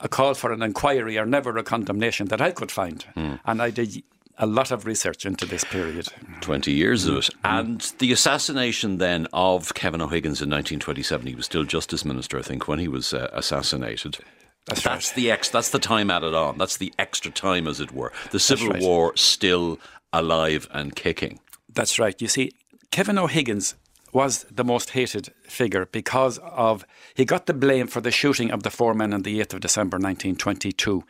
a 0.00 0.08
call 0.08 0.34
for 0.34 0.52
an 0.52 0.60
inquiry 0.60 1.16
or 1.16 1.24
never 1.24 1.56
a 1.56 1.62
condemnation 1.62 2.26
that 2.26 2.40
I 2.40 2.50
could 2.50 2.72
find. 2.72 3.06
Mm. 3.16 3.38
And 3.44 3.62
I 3.62 3.70
did 3.70 4.02
a 4.36 4.46
lot 4.46 4.72
of 4.72 4.84
research 4.84 5.24
into 5.24 5.46
this 5.46 5.62
period. 5.62 6.08
20 6.40 6.72
years 6.72 7.06
of 7.06 7.18
it. 7.18 7.30
And 7.44 7.80
the 7.98 8.10
assassination 8.10 8.98
then 8.98 9.28
of 9.32 9.74
Kevin 9.74 10.00
O'Higgins 10.00 10.42
in 10.42 10.50
1927, 10.50 11.26
he 11.28 11.36
was 11.36 11.44
still 11.46 11.62
Justice 11.62 12.04
Minister, 12.04 12.36
I 12.36 12.42
think, 12.42 12.66
when 12.66 12.80
he 12.80 12.88
was 12.88 13.14
uh, 13.14 13.28
assassinated. 13.32 14.18
That's, 14.66 14.82
That's 14.82 15.10
right. 15.10 15.16
the 15.16 15.30
ex. 15.30 15.50
That's 15.50 15.70
the 15.70 15.78
time 15.78 16.10
added 16.10 16.34
on. 16.34 16.58
That's 16.58 16.78
the 16.78 16.92
extra 16.98 17.30
time, 17.30 17.68
as 17.68 17.78
it 17.80 17.92
were. 17.92 18.12
The 18.32 18.40
Civil 18.40 18.70
right. 18.70 18.82
War 18.82 19.16
still 19.16 19.78
alive 20.12 20.66
and 20.72 20.96
kicking. 20.96 21.38
That's 21.72 21.98
right. 21.98 22.20
You 22.20 22.28
see, 22.28 22.52
Kevin 22.90 23.18
O'Higgins 23.18 23.74
was 24.12 24.44
the 24.50 24.64
most 24.64 24.90
hated 24.90 25.32
figure 25.44 25.86
because 25.86 26.38
of 26.38 26.84
he 27.14 27.24
got 27.24 27.46
the 27.46 27.54
blame 27.54 27.86
for 27.86 28.00
the 28.00 28.10
shooting 28.10 28.50
of 28.50 28.62
the 28.62 28.70
four 28.70 28.94
men 28.94 29.12
on 29.14 29.22
the 29.22 29.40
8th 29.40 29.54
of 29.54 29.60
December 29.60 29.96
1922. 29.96 31.04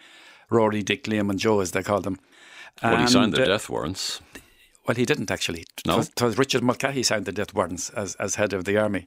Rory, 0.50 0.82
Dick, 0.82 1.04
Liam, 1.04 1.30
and 1.30 1.38
Joe, 1.38 1.61
as 1.61 1.73
they 1.73 1.82
called 1.82 2.04
them. 2.04 2.18
Well, 2.82 2.97
he 2.97 3.06
signed 3.06 3.35
the 3.35 3.42
uh, 3.42 3.47
death 3.47 3.68
warrants. 3.68 4.21
Well, 4.87 4.97
he 4.97 5.04
didn't 5.04 5.30
actually. 5.30 5.64
No? 5.87 6.00
It 6.00 6.21
was 6.21 6.38
Richard 6.38 6.62
Mulcahy 6.62 7.02
signed 7.02 7.25
the 7.25 7.32
death 7.32 7.54
warrants 7.54 7.90
as, 7.90 8.14
as 8.16 8.35
head 8.37 8.52
of 8.52 8.64
the 8.64 8.76
army. 8.76 9.06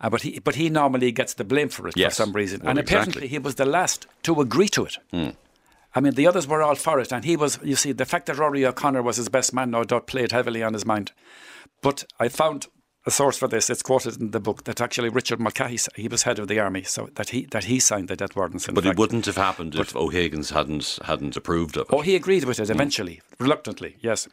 Uh, 0.00 0.10
but 0.10 0.22
he 0.22 0.38
but 0.38 0.54
he 0.56 0.68
normally 0.68 1.10
gets 1.10 1.34
the 1.34 1.44
blame 1.44 1.68
for 1.68 1.88
it 1.88 1.96
Yes. 1.96 2.12
for 2.16 2.22
some 2.24 2.32
reason. 2.32 2.60
Well, 2.60 2.70
and 2.70 2.78
exactly. 2.78 3.10
apparently 3.10 3.28
he 3.28 3.38
was 3.38 3.54
the 3.54 3.64
last 3.64 4.06
to 4.24 4.40
agree 4.40 4.68
to 4.68 4.84
it. 4.84 4.98
Hmm. 5.10 5.30
I 5.94 6.00
mean, 6.00 6.12
the 6.14 6.26
others 6.26 6.46
were 6.46 6.62
all 6.62 6.74
for 6.74 7.00
it. 7.00 7.10
And 7.10 7.24
he 7.24 7.36
was, 7.36 7.58
you 7.64 7.74
see, 7.74 7.92
the 7.92 8.04
fact 8.04 8.26
that 8.26 8.36
Rory 8.36 8.66
O'Connor 8.66 9.02
was 9.02 9.16
his 9.16 9.30
best 9.30 9.54
man, 9.54 9.70
no 9.70 9.82
doubt, 9.82 10.06
played 10.06 10.30
heavily 10.30 10.62
on 10.62 10.74
his 10.74 10.84
mind. 10.84 11.12
But 11.80 12.04
I 12.20 12.28
found 12.28 12.66
a 13.06 13.10
source 13.10 13.38
for 13.38 13.46
this. 13.48 13.70
It's 13.70 13.82
quoted 13.82 14.20
in 14.20 14.32
the 14.32 14.40
book 14.40 14.64
that 14.64 14.80
actually 14.80 15.08
Richard 15.08 15.38
Mulcahy, 15.38 15.78
he 15.94 16.08
was 16.08 16.24
head 16.24 16.38
of 16.38 16.48
the 16.48 16.58
army, 16.58 16.82
so 16.82 17.08
that 17.14 17.30
he 17.30 17.46
that 17.52 17.64
he 17.64 17.78
signed 17.78 18.08
the 18.08 18.16
death 18.16 18.34
warrants. 18.34 18.66
But 18.66 18.84
it 18.84 18.98
wouldn't 18.98 19.26
have 19.26 19.36
happened 19.36 19.76
if 19.76 19.94
O'Higgins 19.94 20.50
hadn't 20.50 20.98
hadn't 21.04 21.36
approved 21.36 21.76
of 21.76 21.88
it. 21.88 21.94
Oh, 21.94 22.00
he 22.00 22.16
agreed 22.16 22.44
with 22.44 22.58
it 22.58 22.68
eventually, 22.68 23.22
reluctantly, 23.38 23.96
yes. 24.00 24.28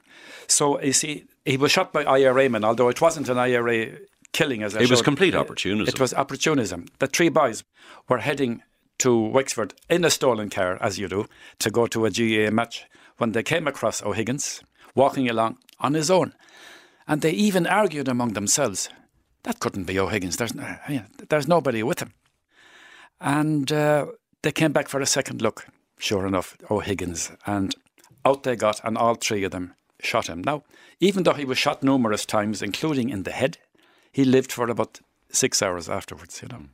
So 0.47 0.81
you 0.81 0.93
see, 0.93 1.25
he 1.45 1.57
was 1.57 1.71
shot 1.71 1.93
by 1.93 2.03
IRA 2.03 2.49
men, 2.49 2.63
although 2.63 2.89
it 2.89 3.01
wasn't 3.01 3.29
an 3.29 3.37
IRA 3.37 3.91
killing 4.31 4.63
as 4.63 4.75
I 4.75 4.81
It 4.81 4.89
was 4.89 5.01
complete 5.01 5.35
opportunism. 5.35 5.87
It 5.87 5.99
was 5.99 6.13
opportunism. 6.13 6.87
The 6.99 7.07
three 7.07 7.29
boys 7.29 7.63
were 8.09 8.17
heading 8.17 8.63
to 8.99 9.15
Wexford 9.15 9.73
in 9.89 10.03
a 10.03 10.09
stolen 10.09 10.49
car, 10.49 10.77
as 10.81 10.97
you 10.97 11.07
do, 11.07 11.27
to 11.59 11.69
go 11.69 11.87
to 11.87 12.05
a 12.05 12.11
GAA 12.11 12.51
match 12.51 12.85
when 13.17 13.33
they 13.33 13.43
came 13.43 13.67
across 13.67 14.01
O'Higgins 14.01 14.61
walking 14.95 15.29
along 15.29 15.57
on 15.79 15.93
his 15.93 16.09
own. 16.09 16.33
And 17.07 17.21
they 17.21 17.31
even 17.31 17.67
argued 17.67 18.07
among 18.07 18.33
themselves, 18.33 18.89
that 19.43 19.59
couldn't 19.59 19.85
be 19.85 19.99
O'Higgins. 19.99 20.37
There's, 20.37 20.55
no- 20.55 20.77
there's 21.29 21.47
nobody 21.47 21.83
with 21.83 21.99
him. 22.01 22.13
And 23.19 23.71
uh, 23.71 24.07
they 24.41 24.51
came 24.51 24.71
back 24.71 24.87
for 24.87 25.01
a 25.01 25.05
second 25.05 25.41
look. 25.41 25.67
Sure 25.97 26.25
enough, 26.27 26.57
O'Higgins. 26.69 27.31
And 27.45 27.75
out 28.25 28.43
they 28.43 28.55
got, 28.55 28.81
and 28.83 28.97
all 28.97 29.15
three 29.15 29.43
of 29.43 29.51
them 29.51 29.73
shot 30.01 30.27
him. 30.27 30.41
Now, 30.43 30.63
even 30.99 31.23
though 31.23 31.33
he 31.33 31.45
was 31.45 31.57
shot 31.57 31.83
numerous 31.83 32.25
times, 32.25 32.61
including 32.61 33.09
in 33.09 33.23
the 33.23 33.31
head, 33.31 33.57
he 34.11 34.25
lived 34.25 34.51
for 34.51 34.69
about 34.69 34.99
six 35.29 35.61
hours 35.61 35.89
afterwards, 35.89 36.41
you 36.41 36.47
know. 36.49 36.65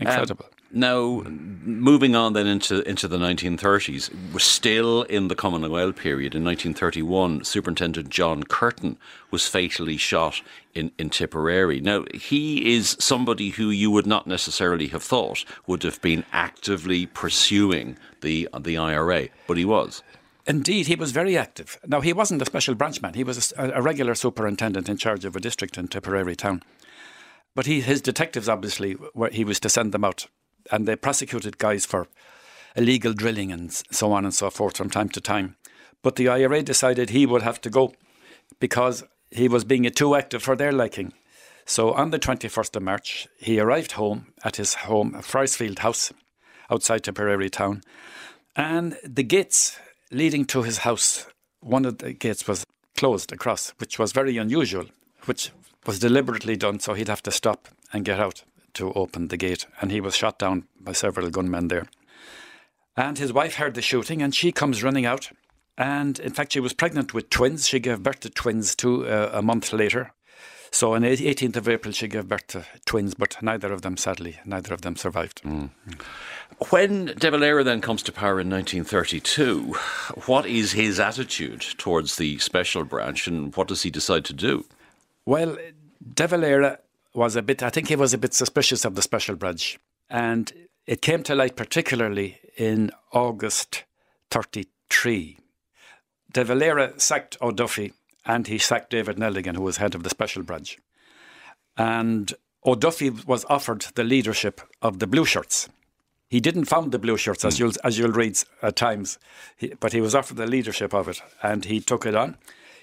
Incredible. 0.00 0.46
Now, 0.72 1.22
moving 1.26 2.16
on 2.16 2.32
then 2.32 2.46
into 2.46 2.82
into 2.88 3.06
the 3.06 3.18
1930s, 3.18 4.10
we're 4.32 4.40
still 4.40 5.04
in 5.04 5.28
the 5.28 5.36
Commonwealth 5.36 5.96
period. 5.96 6.34
In 6.34 6.44
1931, 6.44 7.44
Superintendent 7.44 8.08
John 8.08 8.42
Curtin 8.42 8.98
was 9.30 9.46
fatally 9.46 9.96
shot 9.96 10.42
in, 10.74 10.90
in 10.98 11.10
Tipperary. 11.10 11.80
Now, 11.80 12.04
he 12.12 12.74
is 12.74 12.96
somebody 12.98 13.50
who 13.50 13.70
you 13.70 13.90
would 13.92 14.06
not 14.06 14.26
necessarily 14.26 14.88
have 14.88 15.04
thought 15.04 15.44
would 15.66 15.84
have 15.84 16.00
been 16.02 16.24
actively 16.32 17.06
pursuing 17.06 17.96
the 18.20 18.48
the 18.58 18.76
IRA, 18.76 19.28
but 19.46 19.56
he 19.56 19.64
was. 19.64 20.02
Indeed, 20.48 20.86
he 20.86 20.94
was 20.94 21.10
very 21.10 21.36
active. 21.36 21.78
Now, 21.86 22.00
he 22.00 22.12
wasn't 22.12 22.42
a 22.42 22.46
special 22.46 22.74
branch 22.74 23.02
man. 23.02 23.14
He 23.14 23.24
was 23.24 23.52
a, 23.56 23.70
a 23.70 23.82
regular 23.82 24.14
superintendent 24.14 24.88
in 24.88 24.96
charge 24.96 25.24
of 25.24 25.34
a 25.34 25.40
district 25.40 25.76
in 25.76 25.88
Tipperary 25.88 26.36
town. 26.36 26.62
But 27.56 27.66
he, 27.66 27.80
his 27.80 28.00
detectives, 28.00 28.48
obviously, 28.48 28.96
were, 29.14 29.30
he 29.30 29.44
was 29.44 29.58
to 29.60 29.68
send 29.68 29.92
them 29.92 30.04
out. 30.04 30.28
And 30.70 30.86
they 30.86 30.96
prosecuted 30.96 31.58
guys 31.58 31.86
for 31.86 32.08
illegal 32.76 33.12
drilling 33.12 33.50
and 33.52 33.72
so 33.72 34.12
on 34.12 34.24
and 34.24 34.34
so 34.34 34.50
forth 34.50 34.76
from 34.76 34.90
time 34.90 35.08
to 35.10 35.20
time. 35.20 35.56
But 36.02 36.16
the 36.16 36.28
IRA 36.28 36.62
decided 36.62 37.10
he 37.10 37.26
would 37.26 37.42
have 37.42 37.60
to 37.62 37.70
go 37.70 37.94
because 38.60 39.02
he 39.30 39.48
was 39.48 39.64
being 39.64 39.90
too 39.90 40.14
active 40.14 40.42
for 40.42 40.54
their 40.54 40.72
liking. 40.72 41.12
So 41.64 41.92
on 41.92 42.10
the 42.10 42.18
21st 42.18 42.76
of 42.76 42.82
March, 42.82 43.26
he 43.38 43.58
arrived 43.58 43.92
home 43.92 44.32
at 44.44 44.56
his 44.56 44.74
home, 44.74 45.20
Friesfield 45.20 45.80
House, 45.80 46.12
outside 46.70 47.02
Tipperary 47.02 47.50
town. 47.50 47.82
And 48.54 48.96
the 49.02 49.24
gates 49.24 49.78
leading 50.12 50.44
to 50.46 50.62
his 50.62 50.78
house, 50.78 51.26
one 51.60 51.84
of 51.84 51.98
the 51.98 52.12
gates 52.12 52.46
was 52.46 52.64
closed 52.96 53.32
across, 53.32 53.70
which 53.78 53.98
was 53.98 54.12
very 54.12 54.36
unusual, 54.36 54.86
which 55.24 55.50
was 55.86 55.98
deliberately 55.98 56.56
done 56.56 56.78
so 56.78 56.94
he'd 56.94 57.08
have 57.08 57.22
to 57.22 57.32
stop 57.32 57.68
and 57.92 58.04
get 58.04 58.20
out 58.20 58.44
to 58.76 58.92
open 58.92 59.28
the 59.28 59.36
gate. 59.36 59.66
And 59.80 59.90
he 59.90 60.00
was 60.00 60.16
shot 60.16 60.38
down 60.38 60.66
by 60.80 60.92
several 60.92 61.30
gunmen 61.30 61.68
there. 61.68 61.86
And 62.96 63.18
his 63.18 63.32
wife 63.32 63.56
heard 63.56 63.74
the 63.74 63.82
shooting 63.82 64.22
and 64.22 64.34
she 64.34 64.52
comes 64.52 64.82
running 64.82 65.04
out. 65.04 65.30
And 65.76 66.18
in 66.18 66.32
fact, 66.32 66.52
she 66.52 66.60
was 66.60 66.72
pregnant 66.72 67.12
with 67.12 67.28
twins. 67.28 67.68
She 67.68 67.78
gave 67.78 68.02
birth 68.02 68.20
to 68.20 68.30
twins 68.30 68.74
two 68.74 69.06
uh, 69.06 69.30
a 69.32 69.42
month 69.42 69.72
later. 69.72 70.12
So 70.70 70.94
on 70.94 71.02
the 71.02 71.08
18th 71.08 71.56
of 71.56 71.68
April, 71.68 71.92
she 71.92 72.08
gave 72.08 72.28
birth 72.28 72.48
to 72.48 72.64
twins, 72.86 73.14
but 73.14 73.36
neither 73.42 73.72
of 73.72 73.82
them, 73.82 73.96
sadly, 73.96 74.38
neither 74.44 74.74
of 74.74 74.82
them 74.82 74.96
survived. 74.96 75.40
When 76.70 77.06
De 77.06 77.30
Valera 77.30 77.64
then 77.64 77.80
comes 77.80 78.02
to 78.04 78.12
power 78.12 78.40
in 78.40 78.50
1932, 78.50 79.72
what 80.26 80.44
is 80.46 80.72
his 80.72 80.98
attitude 80.98 81.62
towards 81.78 82.16
the 82.16 82.38
special 82.38 82.84
branch 82.84 83.26
and 83.26 83.54
what 83.54 83.68
does 83.68 83.82
he 83.82 83.90
decide 83.90 84.24
to 84.26 84.32
do? 84.32 84.66
Well, 85.24 85.56
De 86.14 86.26
Valera 86.26 86.78
was 87.16 87.36
a 87.36 87.42
bit, 87.42 87.62
I 87.62 87.70
think 87.70 87.88
he 87.88 87.96
was 87.96 88.14
a 88.14 88.18
bit 88.18 88.34
suspicious 88.34 88.84
of 88.84 88.94
the 88.94 89.02
special 89.02 89.36
branch. 89.36 89.78
And 90.08 90.52
it 90.86 91.02
came 91.02 91.22
to 91.24 91.34
light 91.34 91.56
particularly 91.56 92.38
in 92.56 92.90
August 93.12 93.84
33. 94.30 95.38
De 96.32 96.44
Valera 96.44 96.92
sacked 96.98 97.36
O'Duffy 97.40 97.92
and 98.24 98.46
he 98.46 98.58
sacked 98.58 98.90
David 98.90 99.16
Nelligan, 99.16 99.56
who 99.56 99.62
was 99.62 99.78
head 99.78 99.94
of 99.94 100.02
the 100.02 100.10
special 100.10 100.42
branch. 100.42 100.78
And 101.76 102.34
O'Duffy 102.64 103.10
was 103.10 103.44
offered 103.46 103.86
the 103.94 104.04
leadership 104.04 104.60
of 104.82 104.98
the 104.98 105.06
Blue 105.06 105.24
Shirts. 105.24 105.68
He 106.28 106.40
didn't 106.40 106.64
found 106.64 106.90
the 106.90 106.98
Blue 106.98 107.16
Shirts, 107.16 107.44
as 107.44 107.56
hmm. 107.56 107.64
you'll 107.64 107.72
as 107.84 107.98
you'll 107.98 108.10
read 108.10 108.36
at 108.62 108.74
times, 108.74 109.18
he, 109.56 109.74
but 109.78 109.92
he 109.92 110.00
was 110.00 110.14
offered 110.14 110.36
the 110.36 110.46
leadership 110.46 110.92
of 110.92 111.08
it, 111.08 111.20
and 111.42 111.64
he 111.64 111.80
took 111.80 112.04
it 112.04 112.16
on. 112.16 112.36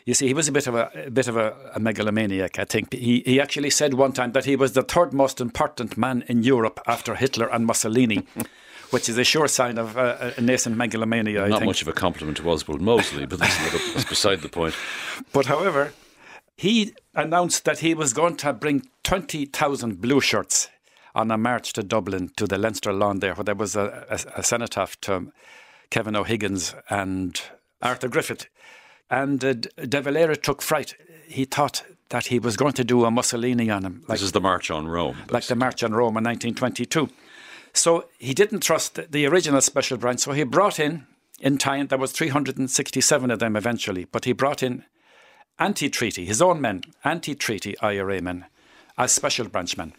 You 0.06 0.14
see, 0.14 0.28
he 0.28 0.34
was 0.34 0.48
a 0.48 0.52
bit 0.52 0.68
of 0.68 0.76
a, 0.76 0.92
a 1.08 1.12
bit 1.12 1.28
of 1.28 1.38
a, 1.38 1.56
a 1.76 1.80
megalomaniac. 1.80 2.60
I 2.60 2.66
think 2.66 2.94
he 2.94 3.24
he 3.26 3.40
actually 3.40 3.70
said 3.70 3.94
one 3.94 4.12
time 4.12 4.34
that 4.34 4.46
he 4.46 4.56
was 4.56 4.74
the 4.74 4.84
third 4.84 5.14
most 5.14 5.40
important 5.40 5.98
man 5.98 6.24
in 6.28 6.44
Europe 6.44 6.82
after 6.88 7.16
Hitler 7.16 7.48
and 7.48 7.66
Mussolini, 7.66 8.26
which 8.90 9.08
is 9.08 9.18
a 9.18 9.24
sure 9.24 9.48
sign 9.48 9.78
of 9.78 9.98
uh, 9.98 10.32
a 10.38 10.42
nascent 10.42 10.76
megalomania. 10.76 11.46
I 11.46 11.48
Not 11.48 11.66
much 11.66 11.82
of 11.82 11.88
a 11.88 11.94
compliment 11.94 12.38
to 12.38 12.50
Oswald 12.50 12.82
Mosley, 12.82 13.26
but 13.26 13.40
that's, 13.40 13.58
another, 13.60 13.80
that's 13.94 14.10
beside 14.10 14.42
the 14.42 14.50
point. 14.50 14.76
But 15.32 15.46
however, 15.46 15.94
he 16.58 16.94
announced 17.16 17.66
that 17.66 17.80
he 17.80 17.94
was 17.94 18.14
going 18.14 18.36
to 18.38 18.54
bring 18.54 18.84
20,000 19.04 20.02
blue 20.02 20.22
shirts 20.22 20.70
on 21.16 21.32
a 21.32 21.38
march 21.38 21.74
to 21.74 21.84
Dublin 21.84 22.30
to 22.38 22.48
the 22.48 22.58
Leinster 22.58 22.94
lawn 22.94 23.20
there, 23.20 23.34
where 23.36 23.44
there 23.44 23.56
was 23.56 23.76
a, 23.76 24.06
a, 24.10 24.40
a 24.40 24.44
cenotaph 24.44 25.00
to 25.02 25.32
Kevin 25.90 26.16
O'Higgins 26.16 26.76
and 26.90 27.40
Arthur 27.82 28.08
Griffith. 28.08 28.48
And 29.22 29.44
uh, 29.46 29.54
De 29.94 30.02
Valera 30.02 30.36
took 30.36 30.62
fright. 30.62 30.96
He 31.28 31.46
thought 31.46 31.84
that 32.10 32.28
he 32.28 32.40
was 32.40 32.58
going 32.58 32.74
to 32.74 32.84
do 32.84 33.06
a 33.06 33.12
Mussolini 33.12 33.70
on 33.70 33.84
him, 33.86 34.04
like, 34.08 34.18
This 34.20 34.24
is 34.24 34.32
the 34.32 34.42
March 34.42 34.72
on 34.72 34.88
Rome. 34.88 35.18
like 35.30 35.46
the 35.48 35.56
March 35.56 35.84
on 35.84 35.92
Rome 35.94 36.18
in 36.18 36.24
1922. 36.24 37.10
So 37.74 38.06
he 38.20 38.34
didn't 38.34 38.62
trust 38.62 38.96
the- 38.96 39.08
the 39.10 39.26
original 39.28 39.62
special 39.62 39.98
branch, 39.98 40.20
so 40.22 40.32
he 40.32 40.44
brought 40.44 40.80
in, 40.80 41.06
in 41.40 41.58
time, 41.58 41.88
there 41.88 41.98
was 42.00 42.12
367 42.12 43.32
of 43.32 43.40
them 43.40 43.56
eventually, 43.56 44.06
but 44.06 44.26
he 44.26 44.34
brought 44.34 44.64
in 44.64 44.86
anti-treaty, 45.60 46.26
his 46.26 46.42
own 46.42 46.60
men, 46.62 46.82
anti-treaty 47.04 47.76
IRA 47.82 48.22
men, 48.22 48.46
as 48.98 49.12
special 49.12 49.48
branch 49.48 49.78
men. 49.78 49.94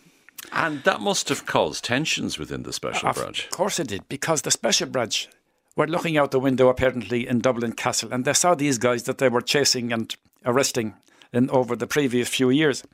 And 0.52 0.82
that 0.84 1.00
must 1.00 1.28
have 1.28 1.46
caused 1.46 1.84
tensions 1.84 2.38
within 2.38 2.62
the 2.64 2.72
special 2.72 3.12
branch. 3.12 3.44
Of 3.44 3.50
course 3.50 3.78
it 3.80 3.88
did, 3.88 4.08
because 4.08 4.42
the 4.42 4.50
special 4.50 4.88
branch 4.88 5.28
were 5.76 5.86
looking 5.86 6.16
out 6.16 6.30
the 6.30 6.40
window 6.40 6.68
apparently 6.68 7.26
in 7.26 7.40
Dublin 7.40 7.72
Castle, 7.72 8.12
and 8.12 8.24
they 8.24 8.32
saw 8.32 8.54
these 8.54 8.78
guys 8.78 9.04
that 9.04 9.18
they 9.18 9.28
were 9.28 9.40
chasing 9.40 9.92
and 9.92 10.14
arresting 10.44 10.94
in 11.32 11.50
over 11.50 11.74
the 11.74 11.86
previous 11.86 12.28
few 12.28 12.50
years. 12.50 12.84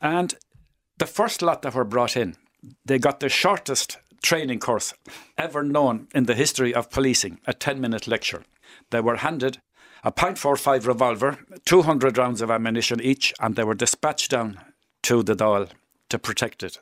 And 0.00 0.34
the 0.98 1.06
first 1.06 1.42
lot 1.42 1.62
that 1.62 1.74
were 1.74 1.84
brought 1.84 2.16
in, 2.16 2.36
they 2.84 2.98
got 2.98 3.20
the 3.20 3.28
shortest 3.28 3.98
training 4.22 4.60
course 4.60 4.94
ever 5.36 5.62
known 5.62 6.06
in 6.14 6.26
the 6.26 6.34
history 6.34 6.74
of 6.74 6.90
policing, 6.90 7.40
a 7.46 7.52
10 7.52 7.80
minute 7.80 8.06
lecture. 8.06 8.44
They 8.90 9.00
were 9.00 9.16
handed 9.16 9.60
a 10.04 10.12
.45 10.12 10.86
revolver, 10.86 11.38
200 11.66 12.16
rounds 12.16 12.40
of 12.40 12.50
ammunition 12.50 13.00
each, 13.00 13.34
and 13.40 13.56
they 13.56 13.64
were 13.64 13.74
dispatched 13.74 14.30
down 14.30 14.58
to 15.02 15.22
the 15.22 15.34
Dáil 15.34 15.70
to 16.08 16.18
protect 16.18 16.62
it 16.62 16.78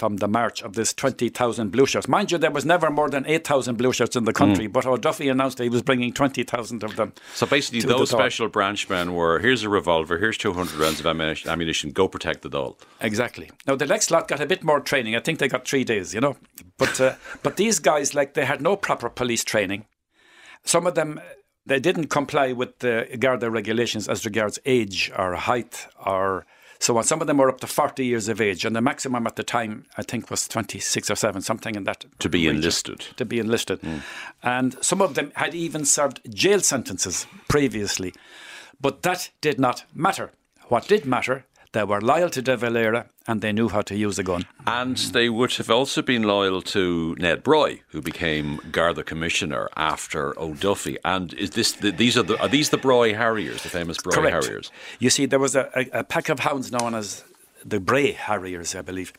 from 0.00 0.16
the 0.16 0.26
march 0.26 0.62
of 0.62 0.72
this 0.72 0.94
20,000 0.94 1.70
blue 1.70 1.84
shirts. 1.84 2.08
Mind 2.08 2.32
you, 2.32 2.38
there 2.38 2.50
was 2.50 2.64
never 2.64 2.90
more 2.90 3.10
than 3.10 3.26
8,000 3.26 3.76
blue 3.76 3.92
shirts 3.92 4.16
in 4.16 4.24
the 4.24 4.32
country, 4.32 4.66
mm. 4.66 4.72
but 4.72 4.86
O'Duffy 4.86 5.28
announced 5.28 5.58
that 5.58 5.64
he 5.64 5.68
was 5.68 5.82
bringing 5.82 6.10
20,000 6.10 6.82
of 6.82 6.96
them. 6.96 7.12
So 7.34 7.46
basically, 7.46 7.82
those 7.82 8.08
special 8.08 8.48
branchmen 8.48 9.14
were 9.14 9.38
here's 9.40 9.62
a 9.62 9.68
revolver, 9.68 10.16
here's 10.16 10.38
200 10.38 10.74
rounds 10.76 11.00
of 11.00 11.06
ammunition, 11.06 11.90
go 11.90 12.08
protect 12.08 12.40
the 12.40 12.48
Dáil. 12.48 12.78
Exactly. 13.02 13.50
Now, 13.66 13.76
the 13.76 13.84
next 13.84 14.10
lot 14.10 14.26
got 14.26 14.40
a 14.40 14.46
bit 14.46 14.64
more 14.64 14.80
training. 14.80 15.14
I 15.16 15.20
think 15.20 15.38
they 15.38 15.48
got 15.48 15.68
three 15.68 15.84
days, 15.84 16.14
you 16.14 16.20
know. 16.22 16.38
But, 16.78 16.98
uh, 16.98 17.16
but 17.42 17.58
these 17.58 17.78
guys, 17.78 18.14
like, 18.14 18.32
they 18.32 18.46
had 18.46 18.62
no 18.62 18.76
proper 18.76 19.10
police 19.10 19.44
training. 19.44 19.84
Some 20.64 20.86
of 20.86 20.94
them 20.94 21.20
they 21.66 21.78
didn't 21.78 22.06
comply 22.06 22.52
with 22.52 22.78
the 22.78 23.06
Garda 23.18 23.50
regulations 23.50 24.08
as 24.08 24.24
regards 24.24 24.58
age 24.64 25.12
or 25.16 25.34
height 25.34 25.86
or 26.04 26.46
so. 26.80 27.00
Some 27.02 27.20
of 27.20 27.26
them 27.26 27.36
were 27.36 27.48
up 27.48 27.60
to 27.60 27.66
40 27.66 28.04
years 28.04 28.28
of 28.28 28.40
age, 28.40 28.64
and 28.64 28.74
the 28.74 28.80
maximum 28.80 29.26
at 29.26 29.36
the 29.36 29.44
time, 29.44 29.86
I 29.96 30.02
think, 30.02 30.30
was 30.30 30.48
26 30.48 31.10
or 31.10 31.14
7, 31.14 31.42
something 31.42 31.74
in 31.74 31.84
that. 31.84 32.04
To 32.18 32.28
be 32.28 32.40
region, 32.40 32.56
enlisted. 32.56 33.00
To 33.16 33.24
be 33.24 33.38
enlisted. 33.38 33.80
Mm. 33.82 34.02
And 34.42 34.84
some 34.84 35.00
of 35.00 35.14
them 35.14 35.32
had 35.36 35.54
even 35.54 35.84
served 35.84 36.20
jail 36.34 36.60
sentences 36.60 37.26
previously. 37.48 38.12
But 38.80 39.02
that 39.02 39.30
did 39.40 39.60
not 39.60 39.84
matter. 39.94 40.32
What 40.68 40.88
did 40.88 41.04
matter 41.04 41.44
they 41.72 41.84
were 41.84 42.00
loyal 42.00 42.30
to 42.30 42.42
De 42.42 42.56
Valera 42.56 43.06
and 43.26 43.40
they 43.40 43.52
knew 43.52 43.68
how 43.68 43.82
to 43.82 43.96
use 43.96 44.18
a 44.18 44.24
gun. 44.24 44.44
And 44.66 44.96
they 44.96 45.28
would 45.28 45.52
have 45.54 45.70
also 45.70 46.02
been 46.02 46.22
loyal 46.24 46.62
to 46.62 47.14
Ned 47.18 47.44
Broy, 47.44 47.80
who 47.88 48.02
became 48.02 48.60
Garda 48.72 49.04
Commissioner 49.04 49.68
after 49.76 50.38
O'Duffy. 50.38 50.96
And 51.04 51.32
is 51.34 51.50
this 51.50 51.72
the, 51.72 51.92
these 51.92 52.16
are 52.16 52.24
the 52.24 52.40
are 52.40 52.48
these 52.48 52.70
the 52.70 52.78
Broy 52.78 53.16
Harriers, 53.16 53.62
the 53.62 53.68
famous 53.68 53.98
Broy 53.98 54.14
Correct. 54.14 54.44
Harriers? 54.44 54.72
You 54.98 55.10
see, 55.10 55.26
there 55.26 55.38
was 55.38 55.54
a, 55.54 55.70
a, 55.74 56.00
a 56.00 56.04
pack 56.04 56.28
of 56.28 56.40
hounds 56.40 56.72
known 56.72 56.94
as 56.94 57.24
the 57.64 57.78
Bray 57.78 58.12
Harriers, 58.12 58.74
I 58.74 58.82
believe. 58.82 59.12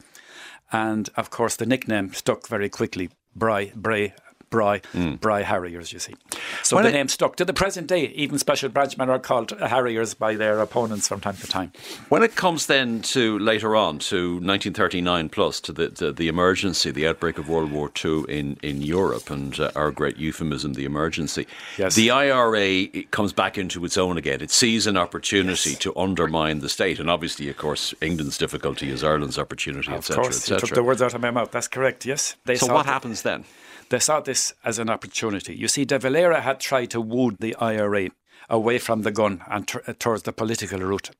And 0.71 1.09
of 1.15 1.29
course, 1.29 1.55
the 1.55 1.65
nickname 1.65 2.13
stuck 2.13 2.47
very 2.47 2.69
quickly. 2.69 3.09
Bray, 3.35 3.71
Bray 3.75 4.13
Bry, 4.51 4.79
mm. 4.93 5.17
Bry 5.19 5.43
Harriers, 5.43 5.93
you 5.93 5.99
see. 5.99 6.13
So 6.61 6.75
when 6.75 6.83
the 6.83 6.91
name 6.91 7.07
stuck. 7.07 7.37
To 7.37 7.45
the 7.45 7.53
present 7.53 7.87
day, 7.87 8.07
even 8.07 8.37
special 8.37 8.67
branchmen 8.67 9.09
are 9.09 9.17
called 9.17 9.51
Harriers 9.61 10.13
by 10.13 10.35
their 10.35 10.59
opponents 10.59 11.07
from 11.07 11.21
time 11.21 11.37
to 11.37 11.47
time. 11.47 11.71
When 12.09 12.21
it 12.21 12.35
comes 12.35 12.65
then 12.65 13.01
to 13.03 13.39
later 13.39 13.77
on, 13.77 13.99
to 13.99 14.33
1939 14.33 15.29
plus, 15.29 15.61
to 15.61 15.71
the, 15.71 15.87
the, 15.87 16.11
the 16.11 16.27
emergency, 16.27 16.91
the 16.91 17.07
outbreak 17.07 17.37
of 17.37 17.47
World 17.47 17.71
War 17.71 17.89
II 18.03 18.25
in, 18.27 18.57
in 18.61 18.81
Europe, 18.81 19.29
and 19.29 19.57
uh, 19.57 19.71
our 19.73 19.89
great 19.89 20.17
euphemism, 20.17 20.73
the 20.73 20.83
emergency, 20.83 21.47
yes. 21.77 21.95
the 21.95 22.11
IRA 22.11 22.87
comes 23.11 23.31
back 23.31 23.57
into 23.57 23.85
its 23.85 23.97
own 23.97 24.17
again. 24.17 24.41
It 24.41 24.51
sees 24.51 24.85
an 24.85 24.97
opportunity 24.97 25.71
yes. 25.71 25.79
to 25.79 25.95
undermine 25.97 26.59
the 26.59 26.67
state. 26.67 26.99
And 26.99 27.09
obviously, 27.09 27.47
of 27.47 27.55
course, 27.55 27.93
England's 28.01 28.37
difficulty 28.37 28.89
is 28.89 29.01
Ireland's 29.01 29.39
opportunity, 29.39 29.93
etc. 29.93 30.17
Of 30.17 30.23
course, 30.23 30.49
you 30.49 30.57
took 30.57 30.71
the 30.71 30.83
words 30.83 31.01
out 31.01 31.13
of 31.13 31.21
my 31.21 31.31
mouth. 31.31 31.51
That's 31.51 31.69
correct, 31.69 32.05
yes. 32.05 32.35
They 32.43 32.57
so 32.57 32.73
what 32.73 32.85
happens 32.85 33.21
then? 33.21 33.45
They 33.91 33.99
saw 33.99 34.21
this 34.41 34.53
as 34.63 34.79
an 34.79 34.89
opportunity. 34.89 35.55
You 35.55 35.67
see, 35.67 35.85
De 35.85 35.99
Valera 35.99 36.41
had 36.41 36.59
tried 36.59 36.89
to 36.91 37.01
woo 37.01 37.31
the 37.39 37.55
IRA 37.55 38.09
away 38.49 38.79
from 38.79 39.03
the 39.03 39.11
gun 39.11 39.43
and 39.47 39.67
t- 39.67 39.79
uh, 39.87 39.93
towards 39.99 40.23
the 40.23 40.33
political 40.33 40.79
route, 40.79 41.11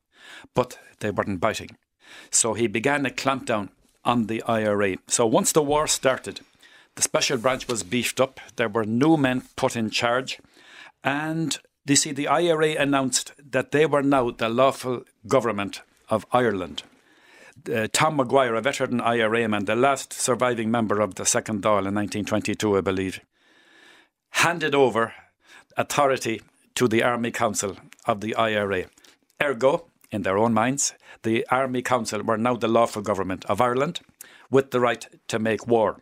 but 0.54 0.78
they 1.00 1.10
weren't 1.10 1.40
biting. 1.40 1.70
So 2.30 2.54
he 2.54 2.66
began 2.66 3.06
a 3.06 3.10
clampdown 3.10 3.68
on 4.04 4.26
the 4.26 4.42
IRA. 4.42 4.96
So 5.06 5.26
once 5.26 5.52
the 5.52 5.62
war 5.62 5.86
started, 5.86 6.40
the 6.96 7.02
special 7.02 7.38
branch 7.38 7.68
was 7.68 7.84
beefed 7.84 8.20
up. 8.20 8.40
There 8.56 8.68
were 8.68 8.84
new 8.84 9.16
men 9.16 9.42
put 9.56 9.76
in 9.76 9.90
charge. 9.90 10.38
And 11.04 11.58
you 11.86 11.96
see, 11.96 12.12
the 12.12 12.28
IRA 12.28 12.72
announced 12.74 13.32
that 13.38 13.70
they 13.70 13.86
were 13.86 14.02
now 14.02 14.30
the 14.30 14.48
lawful 14.48 15.04
government 15.26 15.82
of 16.08 16.26
Ireland 16.32 16.82
uh, 17.70 17.88
Tom 17.92 18.16
Maguire, 18.16 18.54
a 18.54 18.60
veteran 18.60 19.00
IRA 19.00 19.48
man, 19.48 19.64
the 19.64 19.76
last 19.76 20.12
surviving 20.12 20.70
member 20.70 21.00
of 21.00 21.14
the 21.14 21.24
Second 21.24 21.62
Dáil 21.62 21.86
in 21.86 21.94
1922, 21.94 22.78
I 22.78 22.80
believe, 22.80 23.20
handed 24.30 24.74
over 24.74 25.14
authority 25.76 26.42
to 26.74 26.88
the 26.88 27.02
Army 27.02 27.30
Council 27.30 27.76
of 28.06 28.20
the 28.20 28.34
IRA. 28.34 28.86
Ergo, 29.42 29.86
in 30.10 30.22
their 30.22 30.38
own 30.38 30.52
minds, 30.52 30.94
the 31.22 31.46
Army 31.50 31.82
Council 31.82 32.22
were 32.22 32.36
now 32.36 32.56
the 32.56 32.68
lawful 32.68 33.02
government 33.02 33.44
of 33.46 33.60
Ireland 33.60 34.00
with 34.50 34.70
the 34.70 34.80
right 34.80 35.06
to 35.28 35.38
make 35.38 35.66
war. 35.66 36.00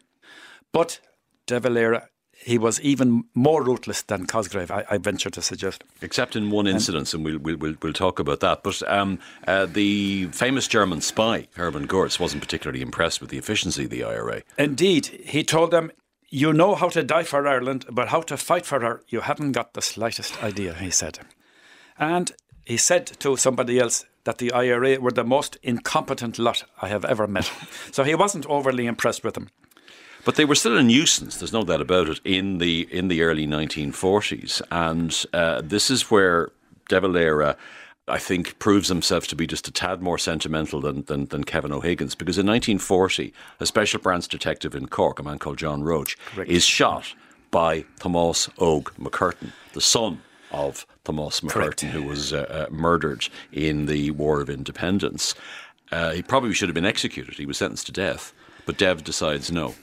But 0.73 1.01
De 1.47 1.61
Valera 1.61 2.09
he 2.43 2.59
was 2.59 2.81
even 2.81 3.25
more 3.35 3.63
ruthless 3.63 4.03
than 4.03 4.27
Cosgrave, 4.27 4.71
I, 4.71 4.85
I 4.91 4.99
venture 4.99 5.31
to 5.31 5.43
suggest. 5.43 5.85
Except 6.01 6.37
in 6.37 6.51
one 6.51 6.67
incident, 6.67 7.13
and, 7.13 7.27
and 7.27 7.45
we'll, 7.45 7.57
we'll, 7.57 7.77
we'll, 7.83 7.93
talk 7.93 8.19
about 8.19 8.41
that. 8.41 8.63
But 8.63 8.83
um, 8.91 9.19
uh, 9.47 9.67
the 9.67 10.27
famous 10.33 10.67
German 10.67 11.01
spy, 11.03 11.49
Hermann 11.55 11.87
Goertz, 11.87 12.19
wasn't 12.19 12.43
particularly 12.43 12.81
impressed 12.83 13.21
with 13.21 13.31
the 13.31 13.39
efficiency 13.39 13.85
of 13.85 13.91
the 13.91 14.05
IRA. 14.05 14.43
Indeed. 14.59 15.07
He 15.07 15.45
told 15.45 15.71
them, 15.71 15.93
You 16.29 16.53
know 16.53 16.75
how 16.75 16.89
to 16.91 17.03
die 17.03 17.25
for 17.25 17.47
Ireland, 17.47 17.85
but 17.91 18.09
how 18.09 18.23
to 18.23 18.37
fight 18.37 18.65
for 18.65 18.81
her, 18.81 19.03
you 19.09 19.21
haven't 19.21 19.53
got 19.53 19.75
the 19.75 19.83
slightest 19.83 20.43
idea, 20.43 20.75
he 20.75 20.91
said. 20.91 21.19
And 21.99 22.33
he 22.65 22.79
said 22.79 23.07
to 23.07 23.37
somebody 23.37 23.79
else, 23.79 24.07
that 24.25 24.39
the 24.39 24.53
IRA 24.53 25.01
were 25.01 25.11
the 25.11 25.25
most 25.25 25.57
incompetent 25.63 26.39
lot 26.39 26.65
I 26.81 26.89
have 26.89 27.05
ever 27.05 27.27
met. 27.27 27.51
so 27.91 28.05
he 28.05 28.15
wasn't 28.15 28.47
overly 28.47 28.87
impressed 28.87 29.25
with 29.25 29.35
them. 29.35 29.49
But 30.25 30.37
they 30.37 30.45
were 30.45 30.55
still 30.55 30.77
a 30.77 30.83
nuisance. 30.83 31.37
There's 31.37 31.53
no 31.53 31.65
doubt 31.65 31.81
about 31.81 32.09
it 32.09 32.21
in 32.25 32.59
the 32.59 32.89
in 32.91 33.09
the 33.09 33.23
early 33.23 33.47
1940s, 33.47 34.63
and 34.71 35.25
uh, 35.33 35.63
this 35.65 35.91
is 35.91 36.11
where 36.11 36.51
De 36.89 37.01
Valera. 37.01 37.57
I 38.09 38.19
think 38.19 38.59
proves 38.59 38.89
himself 38.89 39.29
to 39.29 39.37
be 39.37 39.47
just 39.47 39.69
a 39.69 39.71
tad 39.71 40.03
more 40.03 40.19
sentimental 40.19 40.81
than, 40.81 41.03
than, 41.05 41.27
than, 41.27 41.45
Kevin 41.45 41.71
O'Higgins 41.71 42.17
because 42.17 42.39
in 42.39 42.47
1940, 42.47 43.33
a 43.61 43.67
special 43.67 44.01
branch 44.01 44.27
detective 44.27 44.75
in 44.75 44.89
Cork, 44.89 45.21
a 45.21 45.23
man 45.23 45.39
called 45.39 45.59
John 45.59 45.85
Roche, 45.85 46.17
Correct. 46.35 46.51
is 46.51 46.65
shot 46.65 47.15
by 47.53 47.85
Thomas 48.01 48.49
Og 48.59 48.93
McCurtain, 48.99 49.53
the 49.75 49.81
son 49.81 50.23
of 50.51 50.87
Thomas 51.05 51.41
McCurtain, 51.41 51.91
who 51.91 52.03
was 52.03 52.33
uh, 52.33 52.67
uh, 52.69 52.73
murdered 52.73 53.29
in 53.53 53.87
the 53.87 54.11
War 54.13 54.41
of 54.41 54.51
Independence. 54.51 55.35
Uh, 55.93 56.11
he 56.11 56.23
probably 56.23 56.53
should 56.53 56.69
have 56.69 56.75
been 56.75 56.85
executed. 56.85 57.35
He 57.35 57.47
was 57.47 57.59
sentenced 57.59 57.87
to 57.87 57.93
death, 57.93 58.33
but 58.67 58.77
Dev 58.77 59.05
decides 59.05 59.53
no. 59.53 59.75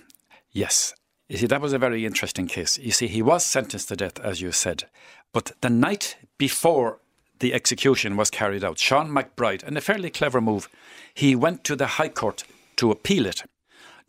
Yes. 0.57 0.95
You 1.29 1.37
see, 1.37 1.45
that 1.45 1.61
was 1.61 1.73
a 1.73 1.77
very 1.77 2.03
interesting 2.03 2.47
case. 2.47 2.79
You 2.79 2.91
see, 2.91 3.05
he 3.05 3.21
was 3.21 3.45
sentenced 3.45 3.89
to 3.89 3.95
death, 3.95 4.19
as 4.21 4.41
you 4.41 4.51
said, 4.51 4.85
but 5.31 5.51
the 5.61 5.69
night 5.69 6.17
before 6.39 6.99
the 7.39 7.53
execution 7.53 8.17
was 8.17 8.31
carried 8.31 8.63
out, 8.63 8.79
Sean 8.79 9.11
MacBride, 9.11 9.63
in 9.63 9.77
a 9.77 9.81
fairly 9.81 10.09
clever 10.09 10.41
move, 10.41 10.67
he 11.13 11.35
went 11.35 11.63
to 11.65 11.75
the 11.75 11.85
High 11.85 12.09
Court 12.09 12.43
to 12.77 12.89
appeal 12.89 13.27
it, 13.27 13.43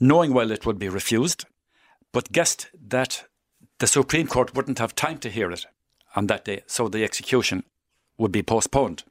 knowing 0.00 0.32
well 0.32 0.50
it 0.50 0.64
would 0.64 0.78
be 0.78 0.88
refused, 0.88 1.44
but 2.14 2.32
guessed 2.32 2.68
that 2.72 3.24
the 3.78 3.86
Supreme 3.86 4.26
Court 4.26 4.54
wouldn't 4.54 4.78
have 4.78 4.94
time 4.94 5.18
to 5.18 5.28
hear 5.28 5.50
it 5.50 5.66
on 6.16 6.28
that 6.28 6.46
day, 6.46 6.62
so 6.66 6.88
the 6.88 7.04
execution 7.04 7.62
would 8.16 8.32
be 8.32 8.42
postponed, 8.42 9.02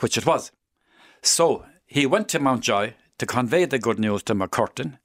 which 0.00 0.18
it 0.18 0.26
was. 0.26 0.52
So 1.22 1.64
he 1.86 2.04
went 2.04 2.28
to 2.28 2.38
Mountjoy 2.38 2.92
to 3.16 3.24
convey 3.24 3.64
the 3.64 3.78
good 3.78 3.98
news 3.98 4.22
to 4.24 4.34
McCurtain, 4.34 4.98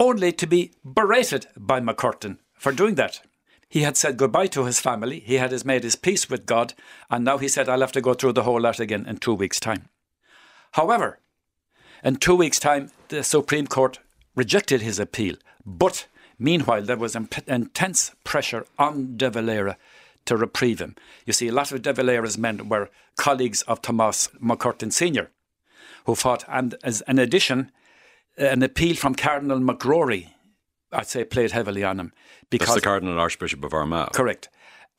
only 0.00 0.32
to 0.32 0.46
be 0.46 0.72
berated 0.84 1.46
by 1.56 1.80
McCurtain 1.80 2.38
for 2.54 2.72
doing 2.72 2.94
that. 2.96 3.22
He 3.68 3.82
had 3.82 3.96
said 3.96 4.16
goodbye 4.16 4.46
to 4.48 4.64
his 4.64 4.80
family, 4.80 5.20
he 5.20 5.34
had 5.34 5.64
made 5.64 5.82
his 5.82 5.96
peace 5.96 6.30
with 6.30 6.46
God, 6.46 6.74
and 7.10 7.24
now 7.24 7.38
he 7.38 7.48
said, 7.48 7.68
I'll 7.68 7.80
have 7.80 7.92
to 7.92 8.00
go 8.00 8.14
through 8.14 8.34
the 8.34 8.44
whole 8.44 8.60
lot 8.60 8.78
again 8.78 9.06
in 9.06 9.16
two 9.16 9.34
weeks' 9.34 9.58
time. 9.58 9.88
However, 10.72 11.18
in 12.04 12.16
two 12.16 12.36
weeks' 12.36 12.58
time, 12.58 12.90
the 13.08 13.24
Supreme 13.24 13.66
Court 13.66 13.98
rejected 14.36 14.80
his 14.80 14.98
appeal, 14.98 15.36
but 15.64 16.06
meanwhile, 16.38 16.82
there 16.82 16.96
was 16.96 17.16
imp- 17.16 17.48
intense 17.48 18.12
pressure 18.24 18.66
on 18.78 19.16
De 19.16 19.30
Valera 19.30 19.76
to 20.26 20.36
reprieve 20.36 20.80
him. 20.80 20.96
You 21.26 21.32
see, 21.32 21.48
a 21.48 21.52
lot 21.52 21.72
of 21.72 21.82
De 21.82 21.92
Valera's 21.92 22.38
men 22.38 22.68
were 22.68 22.90
colleagues 23.16 23.62
of 23.62 23.82
Thomas 23.82 24.28
McCurtain 24.42 24.92
Sr., 24.92 25.30
who 26.06 26.14
fought, 26.14 26.44
and 26.48 26.74
as 26.82 27.02
in 27.08 27.18
addition, 27.18 27.70
Uh, 28.38 28.46
an 28.46 28.62
appeal 28.62 28.96
from 28.96 29.14
Cardinal 29.14 29.60
McCrory, 29.60 30.30
I'd 30.92 31.06
say, 31.06 31.24
played 31.24 31.52
heavily 31.52 31.84
on 31.84 32.00
him. 32.00 32.12
Because 32.50 32.68
That's 32.68 32.80
the 32.80 32.84
Cardinal 32.84 33.18
Archbishop 33.18 33.64
of 33.64 33.72
Armagh. 33.72 34.12
Correct. 34.12 34.48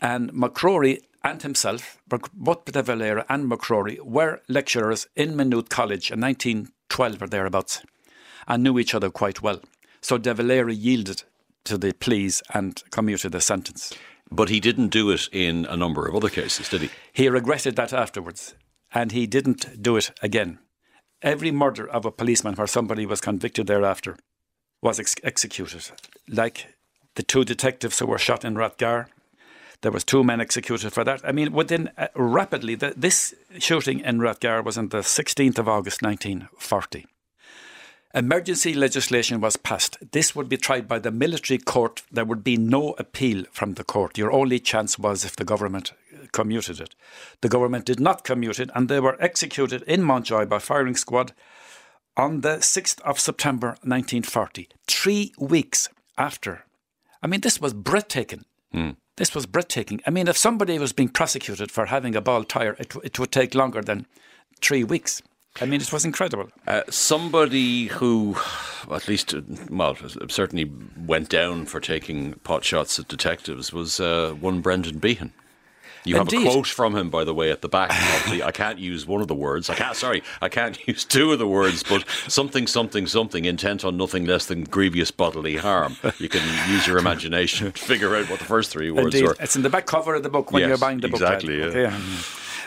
And 0.02 0.32
McCrory 0.34 1.02
and 1.24 1.42
himself, 1.42 1.98
both 2.34 2.66
De 2.66 2.84
Valera 2.84 3.26
and 3.30 3.50
McCrory, 3.50 4.00
were 4.02 4.42
lecturers 4.48 5.08
in 5.16 5.36
Maynooth 5.36 5.70
College 5.70 6.12
in 6.12 6.22
1912 6.22 7.22
or 7.22 7.28
thereabouts 7.28 7.84
and 8.48 8.64
knew 8.64 8.78
each 8.78 8.94
other 8.94 9.10
quite 9.10 9.42
well. 9.42 9.60
So 10.02 10.18
De 10.18 10.34
Valera 10.34 10.74
yielded 10.74 11.24
to 11.66 11.78
the 11.78 11.94
pleas 11.94 12.44
and 12.54 12.82
commuted 12.92 13.32
the 13.32 13.42
sentence. 13.42 13.94
But 14.32 14.50
he 14.50 14.60
didn't 14.60 14.90
do 14.90 15.10
it 15.12 15.28
in 15.32 15.66
a 15.66 15.76
number 15.76 16.08
of 16.08 16.16
other 16.16 16.30
cases, 16.30 16.70
did 16.70 16.82
he? 16.82 16.90
He 17.12 17.30
regretted 17.30 17.76
that 17.76 17.94
afterwards, 17.94 18.56
and 18.94 19.12
he 19.12 19.28
didn't 19.28 19.82
do 19.82 19.98
it 19.98 20.12
again. 20.22 20.60
Every 21.26 21.52
murder 21.52 21.90
of 21.90 22.06
a 22.06 22.12
policeman 22.12 22.54
where 22.54 22.68
somebody 22.68 23.08
was 23.08 23.20
convicted 23.20 23.66
thereafter 23.66 24.16
was 24.84 25.00
ex- 25.00 25.16
executed. 25.24 25.90
Like 26.30 26.68
the 27.16 27.24
two 27.24 27.44
detectives 27.44 27.98
who 27.98 28.06
were 28.06 28.20
shot 28.20 28.46
in 28.46 28.54
Rathgar, 28.54 29.08
there 29.82 29.92
was 29.92 30.04
two 30.04 30.24
men 30.24 30.40
executed 30.40 30.94
for 30.94 31.04
that. 31.04 31.22
I 31.24 31.32
mean, 31.32 31.52
within 31.52 31.90
uh, 31.98 32.10
rapidly, 32.16 32.76
the, 32.76 32.94
this 32.96 33.34
shooting 33.58 34.02
in 34.02 34.20
Rathgar 34.20 34.64
was 34.64 34.78
on 34.78 34.90
the 34.90 35.00
16th 35.00 35.58
of 35.58 35.68
August 35.68 36.04
1940. 36.04 37.08
Emergency 38.16 38.74
legislation 38.74 39.42
was 39.42 39.58
passed. 39.58 39.98
This 40.12 40.36
would 40.36 40.48
be 40.48 40.58
tried 40.58 40.88
by 40.88 41.00
the 41.00 41.12
military 41.12 41.58
court. 41.58 42.02
There 42.10 42.26
would 42.26 42.44
be 42.44 42.56
no 42.56 42.96
appeal 42.98 43.44
from 43.52 43.74
the 43.74 43.84
court. 43.84 44.18
Your 44.18 44.32
only 44.32 44.60
chance 44.60 44.98
was 44.98 45.26
if 45.26 45.36
the 45.36 45.44
government 45.44 45.92
commuted 46.32 46.80
it. 46.80 46.96
The 47.42 47.50
government 47.50 47.86
did 47.86 48.00
not 48.00 48.24
commute 48.24 48.60
it, 48.60 48.70
and 48.74 48.88
they 48.88 49.02
were 49.02 49.22
executed 49.22 49.84
in 49.84 50.02
Mountjoy 50.02 50.46
by 50.46 50.60
firing 50.60 50.96
squad 50.96 51.34
on 52.18 52.42
the 52.42 52.58
6th 52.58 53.02
of 53.02 53.20
September 53.20 53.70
1940, 53.84 54.70
three 54.88 55.34
weeks 55.38 55.90
after. 56.18 56.64
I 57.22 57.28
mean, 57.28 57.42
this 57.42 57.60
was 57.60 57.74
breathtaking. 57.74 58.46
Mm. 58.74 58.96
This 59.18 59.36
was 59.36 59.46
breathtaking. 59.46 60.02
I 60.08 60.12
mean, 60.12 60.28
if 60.28 60.38
somebody 60.38 60.80
was 60.80 60.94
being 60.94 61.10
prosecuted 61.10 61.72
for 61.72 61.88
having 61.88 62.16
a 62.16 62.22
bald 62.22 62.48
tire, 62.48 62.76
it, 62.80 62.96
it 63.04 63.20
would 63.20 63.32
take 63.32 63.56
longer 63.56 63.82
than 63.82 64.08
three 64.62 64.84
weeks. 64.84 65.22
I 65.62 65.66
mean, 65.66 65.80
it 65.80 65.94
was 65.94 66.04
incredible. 66.04 66.50
Uh, 66.68 66.82
somebody 66.90 67.88
who, 67.88 68.36
at 68.92 69.08
least, 69.08 69.34
well, 69.70 69.96
certainly 70.28 70.70
went 71.06 71.30
down 71.30 71.66
for 71.66 71.80
taking 71.80 72.34
pot 72.44 72.64
shots 72.66 73.00
at 73.00 73.08
detectives 73.08 73.72
was 73.72 74.00
uh, 74.00 74.36
one 74.40 74.60
Brendan 74.62 75.00
Behan. 75.00 75.32
You 76.04 76.18
Indeed. 76.18 76.42
have 76.42 76.48
a 76.48 76.52
quote 76.52 76.68
from 76.68 76.96
him, 76.96 77.10
by 77.10 77.24
the 77.24 77.34
way, 77.34 77.50
at 77.50 77.62
the 77.62 77.70
back. 77.70 77.90
I 77.92 78.52
can't 78.52 78.78
use 78.78 79.08
one 79.08 79.22
of 79.22 79.28
the 79.28 79.34
words. 79.34 79.72
I 79.72 79.76
can't. 79.76 79.96
Sorry, 79.96 80.22
I 80.40 80.50
can't 80.50 80.78
use 80.88 81.04
two 81.04 81.32
of 81.32 81.40
the 81.40 81.48
words. 81.48 81.82
But 81.82 82.08
something, 82.28 82.68
something, 82.68 83.08
something, 83.08 83.46
intent 83.46 83.84
on 83.84 83.98
nothing 83.98 84.26
less 84.26 84.46
than 84.46 84.66
grievous 84.66 85.10
bodily 85.10 85.56
harm. 85.56 85.98
You 86.20 86.30
can 86.30 86.44
use 86.70 86.86
your 86.86 87.00
imagination 87.00 87.72
to 87.72 87.80
figure 87.80 88.16
out 88.16 88.30
what 88.30 88.38
the 88.38 88.46
first 88.46 88.72
three 88.72 88.92
words 88.92 89.16
Indeed. 89.16 89.24
were. 89.24 89.36
It's 89.40 89.56
in 89.56 89.64
the 89.64 89.70
back 89.70 89.88
cover 89.88 90.14
of 90.14 90.22
the 90.22 90.30
book 90.30 90.52
when 90.52 90.62
yes, 90.62 90.70
you're 90.70 90.78
buying 90.78 91.00
the 91.00 91.08
book. 91.08 91.22
Exactly. 91.22 91.58
Yeah. 91.58 91.66
Okay. 91.66 91.96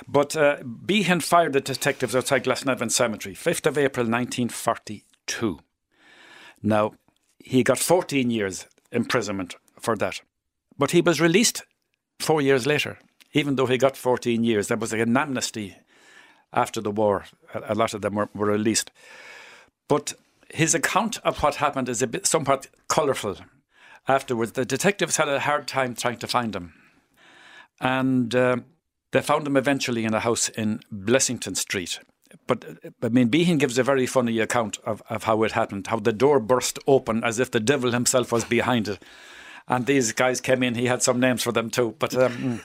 But 0.09 0.37
uh, 0.37 0.63
Behan 0.63 1.21
fired 1.21 1.53
the 1.53 1.61
detectives 1.61 2.17
outside 2.17 2.45
Glasnevin 2.45 2.91
Cemetery, 2.91 3.35
5th 3.35 3.67
of 3.67 3.77
April 3.77 4.07
1942. 4.07 5.61
Now, 6.63 6.95
he 7.39 7.63
got 7.63 7.79
14 7.79 8.31
years 8.31 8.67
imprisonment 8.91 9.57
for 9.79 9.97
that. 9.97 10.23
But 10.79 10.93
he 10.93 11.03
was 11.03 11.21
released 11.21 11.63
four 12.19 12.41
years 12.41 12.67
later 12.67 12.99
even 13.33 13.57
though 13.57 13.67
he 13.67 13.79
got 13.79 13.97
14 13.97 14.43
years, 14.45 14.69
there 14.69 14.77
was 14.77 14.93
an 14.93 15.17
amnesty 15.17 15.77
after 16.53 16.81
the 16.81 16.91
war. 16.91 17.25
A 17.55 17.75
lot 17.75 17.95
of 17.95 18.01
them 18.01 18.15
were, 18.15 18.29
were 18.35 18.47
released. 18.47 18.91
But 19.87 20.15
his 20.51 20.75
account 20.75 21.19
of 21.19 21.43
what 21.43 21.57
happened 21.57 21.89
is 21.89 22.01
a 22.01 22.07
bit 22.07 22.27
somewhat 22.27 22.69
colourful. 22.89 23.37
Afterwards, 24.07 24.53
the 24.53 24.65
detectives 24.65 25.19
had 25.19 25.29
a 25.29 25.41
hard 25.41 25.69
time 25.69 25.95
trying 25.95 26.19
to 26.19 26.27
find 26.27 26.57
him. 26.57 26.73
And 27.81 28.35
uh, 28.35 28.57
they 29.13 29.23
found 29.23 29.47
him 29.47 29.57
eventually 29.57 30.05
in 30.05 30.15
a 30.15 30.21
house 30.21 30.49
in 30.51 30.81
Blessington 30.93 31.57
Street. 31.57 32.01
But 32.47 32.65
I 33.03 33.09
mean, 33.09 33.29
Behan 33.29 33.59
gives 33.59 33.79
a 33.79 33.83
very 33.83 34.07
funny 34.07 34.39
account 34.39 34.79
of, 34.85 35.03
of 35.09 35.25
how 35.25 35.43
it 35.45 35.53
happened, 35.53 35.87
how 35.87 35.99
the 35.99 36.13
door 36.13 36.41
burst 36.41 36.79
open 36.87 37.25
as 37.25 37.39
if 37.39 37.51
the 37.51 37.61
devil 37.61 37.93
himself 37.93 38.33
was 38.33 38.45
behind 38.45 38.89
it. 38.89 39.03
And 39.67 39.87
these 39.87 40.13
guys 40.13 40.41
came 40.41 40.63
in, 40.63 40.75
he 40.75 40.87
had 40.87 41.03
some 41.03 41.21
names 41.21 41.43
for 41.43 41.53
them 41.53 41.71
too. 41.71 41.95
But 41.99 42.15
um, 42.15 42.61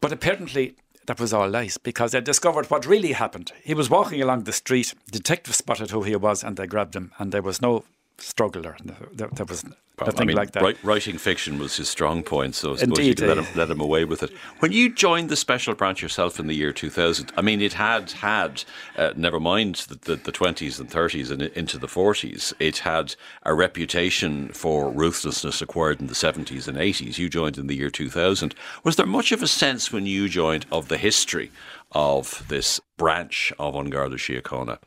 but 0.00 0.12
apparently, 0.12 0.76
that 1.06 1.20
was 1.20 1.32
all 1.32 1.48
lies 1.48 1.78
because 1.78 2.12
they 2.12 2.20
discovered 2.20 2.70
what 2.70 2.86
really 2.86 3.12
happened. 3.12 3.52
He 3.62 3.74
was 3.74 3.88
walking 3.88 4.20
along 4.20 4.44
the 4.44 4.52
street, 4.52 4.94
detectives 5.10 5.58
spotted 5.58 5.90
who 5.90 6.02
he 6.02 6.16
was, 6.16 6.42
and 6.44 6.56
they 6.56 6.66
grabbed 6.66 6.96
him, 6.96 7.12
and 7.18 7.32
there 7.32 7.42
was 7.42 7.62
no 7.62 7.84
struggle 8.18 8.66
or 8.66 8.76
there, 8.82 9.28
there 9.32 9.46
was 9.46 9.64
well, 9.98 10.08
nothing 10.08 10.22
I 10.22 10.24
mean, 10.26 10.36
like 10.36 10.52
that. 10.52 10.84
writing 10.84 11.16
fiction 11.16 11.58
was 11.58 11.76
his 11.76 11.88
strong 11.88 12.22
point, 12.22 12.54
so 12.54 12.72
I 12.72 12.76
suppose 12.76 12.98
Indeed, 12.98 13.06
you 13.06 13.14
could 13.14 13.28
let, 13.28 13.38
him, 13.38 13.56
let 13.56 13.70
him 13.70 13.80
away 13.80 14.04
with 14.04 14.22
it. 14.22 14.30
When 14.58 14.70
you 14.70 14.92
joined 14.92 15.30
the 15.30 15.36
special 15.36 15.74
branch 15.74 16.02
yourself 16.02 16.38
in 16.38 16.48
the 16.48 16.54
year 16.54 16.70
2000, 16.70 17.32
I 17.34 17.40
mean, 17.40 17.62
it 17.62 17.72
had 17.72 18.12
had, 18.12 18.64
uh, 18.98 19.14
never 19.16 19.40
mind 19.40 19.76
the, 19.88 19.94
the, 19.94 20.16
the, 20.16 20.32
20s 20.32 20.78
and 20.78 20.90
30s 20.90 21.30
and 21.30 21.40
into 21.42 21.78
the 21.78 21.86
40s, 21.86 22.52
it 22.60 22.78
had 22.78 23.14
a 23.44 23.54
reputation 23.54 24.48
for 24.48 24.90
ruthlessness 24.90 25.62
acquired 25.62 26.00
in 26.00 26.08
the 26.08 26.14
70s 26.14 26.68
and 26.68 26.76
80s. 26.76 27.16
You 27.16 27.30
joined 27.30 27.56
in 27.56 27.66
the 27.66 27.76
year 27.76 27.90
2000. 27.90 28.54
Was 28.84 28.96
there 28.96 29.06
much 29.06 29.32
of 29.32 29.42
a 29.42 29.48
sense 29.48 29.92
when 29.92 30.04
you 30.04 30.28
joined 30.28 30.66
of 30.70 30.88
the 30.88 30.98
history 30.98 31.50
of 31.92 32.44
this 32.48 32.80
branch 32.98 33.50
of 33.58 33.74
An 33.74 33.88
Garda 33.88 34.16
Síochána? 34.16 34.78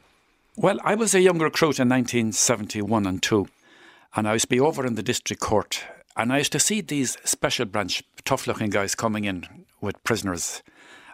Well, 0.56 0.80
I 0.84 0.96
was 0.96 1.16
a 1.16 1.22
young 1.22 1.40
recruit 1.40 1.80
in 1.80 1.90
1971 1.90 3.06
and 3.06 3.22
2 3.22 3.48
and 4.16 4.28
I 4.28 4.34
used 4.34 4.46
to 4.46 4.50
be 4.50 4.60
over 4.60 4.86
in 4.86 4.96
the 4.96 5.04
district 5.04 5.42
court, 5.42 5.84
and 6.16 6.34
I 6.34 6.40
used 6.40 6.52
to 6.54 6.60
see 6.60 6.82
these 6.82 7.18
special 7.24 7.66
branch, 7.66 8.04
tough 8.26 8.48
looking 8.48 8.70
guys 8.70 8.96
coming 8.96 9.26
in 9.26 9.46
with 9.82 10.04
prisoners. 10.04 10.64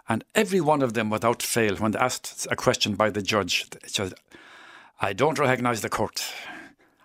And 0.08 0.24
every 0.34 0.60
one 0.60 0.82
of 0.82 0.94
them, 0.94 1.10
without 1.10 1.42
fail, 1.42 1.76
when 1.76 1.94
asked 1.96 2.46
a 2.50 2.56
question 2.56 2.94
by 2.94 3.10
the 3.10 3.22
judge, 3.22 3.66
said, 3.86 4.14
I 5.00 5.12
don't 5.12 5.38
recognise 5.38 5.82
the 5.82 5.88
court. 5.88 6.24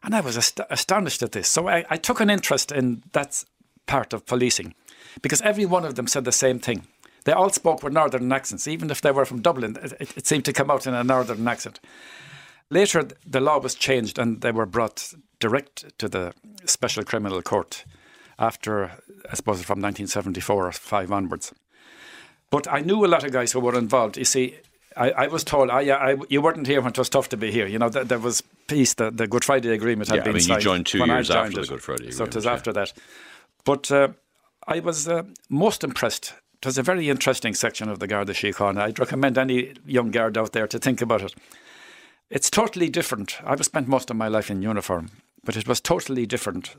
And 0.04 0.16
I 0.16 0.22
was 0.22 0.38
ast- 0.38 0.62
astonished 0.70 1.22
at 1.24 1.32
this. 1.32 1.48
So 1.48 1.68
I, 1.68 1.86
I 1.90 1.98
took 1.98 2.20
an 2.22 2.30
interest 2.30 2.72
in 2.72 3.04
that 3.12 3.44
part 3.86 4.14
of 4.14 4.26
policing 4.26 4.74
because 5.22 5.42
every 5.42 5.66
one 5.66 5.84
of 5.84 5.96
them 5.96 6.08
said 6.08 6.26
the 6.26 6.32
same 6.32 6.60
thing. 6.60 6.88
They 7.26 7.34
all 7.34 7.50
spoke 7.50 7.84
with 7.84 7.94
northern 7.94 8.32
accents, 8.32 8.68
even 8.68 8.90
if 8.90 9.02
they 9.02 9.12
were 9.12 9.26
from 9.26 9.42
Dublin. 9.42 9.78
It, 9.82 10.18
it, 10.18 10.26
seemed 10.26 10.46
to 10.46 10.54
come 10.54 10.72
out 10.72 10.88
in 10.88 10.94
a 10.94 11.04
northern 11.04 11.48
accent. 11.48 11.80
Later, 12.70 13.08
the 13.26 13.42
law 13.42 13.60
was 13.60 13.76
changed 13.76 14.18
and 14.18 14.42
they 14.42 14.52
were 14.52 14.66
brought 14.66 15.14
direct 15.40 15.98
to 16.00 16.08
the 16.08 16.34
Special 16.66 17.04
Criminal 17.04 17.42
Court 17.42 17.86
after, 18.40 18.86
I 19.30 19.36
suppose, 19.36 19.62
from 19.62 19.82
1974 19.82 20.68
or 20.68 20.72
5 20.72 21.12
onwards. 21.12 21.54
But 22.50 22.68
I 22.72 22.80
knew 22.80 23.06
a 23.06 23.08
lot 23.08 23.24
of 23.24 23.32
guys 23.32 23.52
who 23.52 23.60
were 23.60 23.78
involved. 23.78 24.18
You 24.18 24.26
see, 24.26 24.56
I, 24.98 25.12
I 25.12 25.28
was 25.28 25.44
told, 25.44 25.70
oh, 25.70 25.80
yeah, 25.80 25.96
I, 25.96 26.18
you 26.30 26.42
weren't 26.42 26.66
here 26.68 26.82
when 26.82 26.92
it 26.92 26.98
was 26.98 27.10
tough 27.10 27.30
to 27.30 27.38
be 27.38 27.52
here. 27.52 27.68
You 27.68 27.80
know, 27.80 27.90
th- 27.90 28.08
there 28.08 28.20
was 28.20 28.42
peace, 28.68 28.94
the, 28.96 29.12
the 29.12 29.28
Good 29.28 29.46
Friday 29.46 29.74
Agreement 29.74 30.10
had 30.10 30.18
yeah, 30.18 30.24
been 30.24 30.32
I 30.32 30.34
mean, 30.34 30.42
signed. 30.42 30.64
you 30.64 30.70
joined 30.70 30.86
two 30.86 31.06
years 31.06 31.32
after 31.32 31.60
it. 31.60 31.62
the 31.62 31.74
Good 31.74 31.84
Friday 31.84 32.08
Agreement. 32.08 32.18
So 32.18 32.24
it 32.26 32.36
was 32.36 32.46
yeah. 32.46 32.54
after 32.54 32.74
that. 32.74 32.94
But 33.64 33.92
uh, 33.92 34.10
I 34.68 34.80
was 34.80 35.08
uh, 35.08 35.24
most 35.50 35.84
impressed. 35.84 36.34
It 36.62 36.68
was 36.68 36.78
a 36.78 36.84
very 36.84 37.10
interesting 37.10 37.56
section 37.56 37.90
of 37.90 37.98
the 37.98 38.06
Garda 38.06 38.34
Síochána. 38.34 38.82
I'd 38.82 39.00
recommend 39.00 39.36
any 39.36 39.74
young 39.84 40.12
guard 40.12 40.38
out 40.38 40.52
there 40.52 40.68
to 40.68 40.78
think 40.78 41.02
about 41.02 41.24
it. 41.24 41.34
It's 42.30 42.52
totally 42.52 42.88
different. 42.88 43.40
I've 43.44 43.66
spent 43.66 43.88
most 43.88 44.12
of 44.12 44.16
my 44.16 44.28
life 44.28 44.52
in 44.52 44.62
uniform, 44.62 45.10
but 45.44 45.58
it 45.58 45.68
was 45.68 45.82
totally 45.82 46.28
different. 46.28 46.76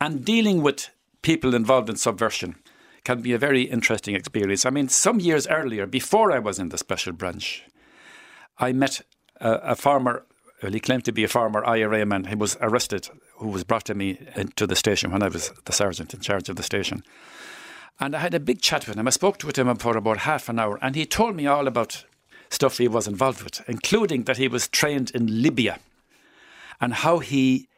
And 0.00 0.24
dealing 0.24 0.62
with 0.62 0.88
people 1.22 1.52
involved 1.52 1.90
in 1.90 1.96
subversion 1.96 2.54
can 3.02 3.22
be 3.22 3.32
a 3.32 3.38
very 3.38 3.62
interesting 3.62 4.14
experience. 4.14 4.64
I 4.64 4.70
mean, 4.70 4.88
some 4.88 5.18
years 5.18 5.48
earlier, 5.48 5.84
before 5.84 6.30
I 6.30 6.38
was 6.38 6.60
in 6.60 6.68
the 6.68 6.78
special 6.78 7.12
branch, 7.12 7.64
I 8.58 8.70
met 8.72 9.00
a, 9.40 9.50
a 9.54 9.74
farmer. 9.74 10.26
Well, 10.62 10.70
he 10.70 10.78
claimed 10.78 11.06
to 11.06 11.12
be 11.12 11.24
a 11.24 11.28
farmer, 11.28 11.66
IRA 11.66 12.06
man. 12.06 12.26
He 12.26 12.36
was 12.36 12.56
arrested, 12.60 13.08
who 13.38 13.48
was 13.48 13.64
brought 13.64 13.86
to 13.86 13.96
me 13.96 14.16
into 14.36 14.64
the 14.64 14.76
station 14.76 15.10
when 15.10 15.24
I 15.24 15.28
was 15.28 15.50
the 15.64 15.72
sergeant 15.72 16.14
in 16.14 16.20
charge 16.20 16.48
of 16.48 16.54
the 16.54 16.62
station. 16.62 17.02
And 18.00 18.16
I 18.16 18.18
had 18.18 18.34
a 18.34 18.40
big 18.40 18.60
chat 18.60 18.88
with 18.88 18.96
him. 18.96 19.06
I 19.06 19.10
spoke 19.10 19.38
to 19.38 19.48
him 19.48 19.76
for 19.76 19.96
about 19.96 20.18
half 20.18 20.48
an 20.48 20.58
hour, 20.58 20.78
and 20.82 20.94
he 20.94 21.06
told 21.06 21.36
me 21.36 21.46
all 21.46 21.66
about 21.66 22.04
stuff 22.50 22.78
he 22.78 22.88
was 22.88 23.06
involved 23.06 23.42
with, 23.42 23.62
including 23.68 24.24
that 24.24 24.36
he 24.36 24.48
was 24.48 24.68
trained 24.68 25.10
in 25.12 25.42
Libya 25.42 25.78
and 26.80 26.94
how 26.94 27.18
he 27.18 27.68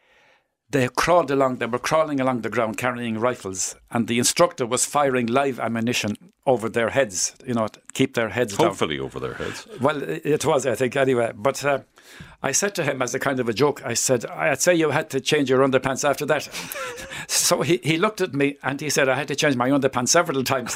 they 0.71 0.89
crawled 0.89 1.31
along, 1.31 1.57
they 1.57 1.67
were 1.67 1.79
crawling 1.79 2.21
along 2.21 2.41
the 2.41 2.51
ground 2.51 2.77
carrying 2.77 3.19
rifles, 3.19 3.77
and 3.93 4.09
the 4.09 4.19
instructor 4.19 4.67
was 4.67 4.85
firing 4.85 5.27
live 5.27 5.61
ammunition 5.61 6.17
over 6.45 6.69
their 6.69 6.91
heads, 6.91 7.37
you 7.47 7.55
know, 7.55 7.69
keep 7.93 8.15
their 8.15 8.31
heads 8.31 8.57
Hopefully 8.57 8.97
down. 8.97 9.07
over 9.07 9.21
their 9.21 9.35
heads. 9.35 9.67
Well, 9.81 10.03
it 10.03 10.45
was, 10.45 10.67
I 10.67 10.75
think, 10.75 10.97
anyway. 10.97 11.33
But 11.37 11.65
uh, 11.65 11.81
I 12.43 12.53
said 12.53 12.75
to 12.77 12.85
him 12.85 13.03
as 13.03 13.15
a 13.15 13.19
kind 13.19 13.41
of 13.41 13.49
a 13.49 13.53
joke, 13.53 13.85
I 13.85 13.95
said, 13.95 14.27
I'd 14.27 14.61
say 14.61 14.75
you 14.75 14.91
had 14.91 15.11
to 15.11 15.21
change 15.21 15.51
your 15.51 15.67
underpants 15.67 16.09
after 16.09 16.25
that. 16.27 16.43
so 17.29 17.63
he, 17.63 17.81
he 17.83 17.97
looked 17.97 18.21
at 18.21 18.35
me 18.35 18.57
and 18.63 18.81
he 18.81 18.91
said, 18.91 19.09
I 19.09 19.17
had 19.17 19.29
to 19.29 19.35
change 19.35 19.57
my 19.57 19.71
underpants 19.71 20.09
several 20.09 20.45
times 20.45 20.75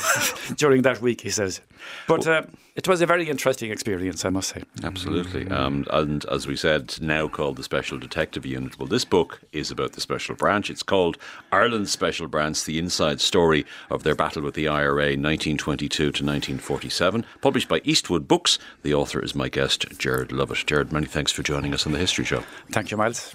during 0.57 0.83
that 0.83 1.01
week, 1.01 1.21
he 1.21 1.31
says. 1.31 1.61
But 2.09 2.27
uh, 2.27 2.43
it 2.77 2.89
was 2.89 3.03
a 3.03 3.07
very 3.07 3.29
interesting 3.29 3.71
experience, 3.71 4.25
I 4.25 4.31
must 4.31 4.51
say. 4.51 4.63
Absolutely. 4.83 5.49
Um, 5.49 5.87
and 5.91 6.25
as 6.27 6.47
we 6.47 6.57
said, 6.57 6.97
now 7.01 7.29
called 7.29 7.57
the 7.57 7.63
Special 7.63 7.99
Detective 7.99 8.47
Unit. 8.47 8.79
Well, 8.79 8.89
this 8.89 9.05
book 9.05 9.41
is 9.53 9.71
about 9.71 9.93
the 9.93 10.01
Special 10.01 10.35
Branch. 10.35 10.71
It's 10.71 10.83
called 10.83 11.19
Ireland's 11.53 11.91
Special 11.91 12.27
Branch 12.27 12.65
The 12.65 12.79
Inside 12.79 13.21
Story 13.21 13.67
of 13.91 14.03
Their 14.03 14.15
Battle 14.15 14.43
with 14.43 14.55
the 14.55 14.69
IRA 14.69 15.17
1922 15.17 15.89
to 15.89 16.07
1947. 16.07 17.25
Published 17.41 17.69
by 17.69 17.81
Eastwood 17.85 18.27
Books. 18.27 18.59
The 18.83 18.95
author 18.95 19.23
is 19.23 19.35
my 19.35 19.49
guest, 19.49 19.87
Gerard 19.99 20.33
Lovett. 20.33 20.65
Gerard, 20.67 20.93
many 20.93 21.07
thanks 21.21 21.33
for 21.33 21.43
joining 21.43 21.75
us 21.75 21.85
on 21.85 21.93
the 21.93 21.99
History 21.99 22.25
Show. 22.25 22.43
Thank 22.73 22.91
you, 22.91 22.97
Myles. 22.97 23.35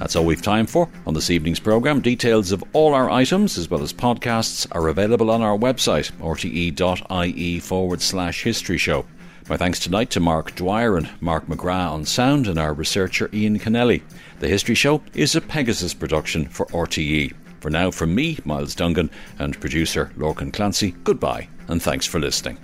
That's 0.00 0.16
all 0.16 0.24
we've 0.24 0.42
time 0.42 0.66
for 0.66 0.88
on 1.06 1.14
this 1.14 1.30
evening's 1.30 1.60
programme. 1.60 2.00
Details 2.00 2.50
of 2.50 2.64
all 2.72 2.94
our 2.94 3.08
items, 3.08 3.56
as 3.56 3.70
well 3.70 3.80
as 3.80 3.92
podcasts, 3.92 4.66
are 4.72 4.88
available 4.88 5.30
on 5.30 5.42
our 5.42 5.56
website, 5.56 6.10
rte.ie 6.14 7.60
forward 7.60 8.02
slash 8.02 8.42
history 8.42 8.76
show. 8.76 9.06
My 9.48 9.56
thanks 9.56 9.78
tonight 9.78 10.10
to 10.10 10.20
Mark 10.20 10.52
Dwyer 10.56 10.96
and 10.96 11.08
Mark 11.20 11.46
McGrath 11.46 11.92
on 11.92 12.04
sound 12.06 12.48
and 12.48 12.58
our 12.58 12.74
researcher 12.74 13.30
Ian 13.32 13.60
Kennelly. 13.60 14.02
The 14.40 14.48
History 14.48 14.74
Show 14.74 15.00
is 15.14 15.36
a 15.36 15.40
Pegasus 15.40 15.94
production 15.94 16.46
for 16.48 16.66
RTE. 16.66 17.32
For 17.60 17.70
now, 17.70 17.92
from 17.92 18.16
me, 18.16 18.40
Myles 18.44 18.74
Dungan, 18.74 19.10
and 19.38 19.60
producer 19.60 20.10
Lorcan 20.16 20.52
Clancy, 20.52 20.96
goodbye 21.04 21.46
and 21.68 21.80
thanks 21.80 22.06
for 22.06 22.18
listening. 22.18 22.58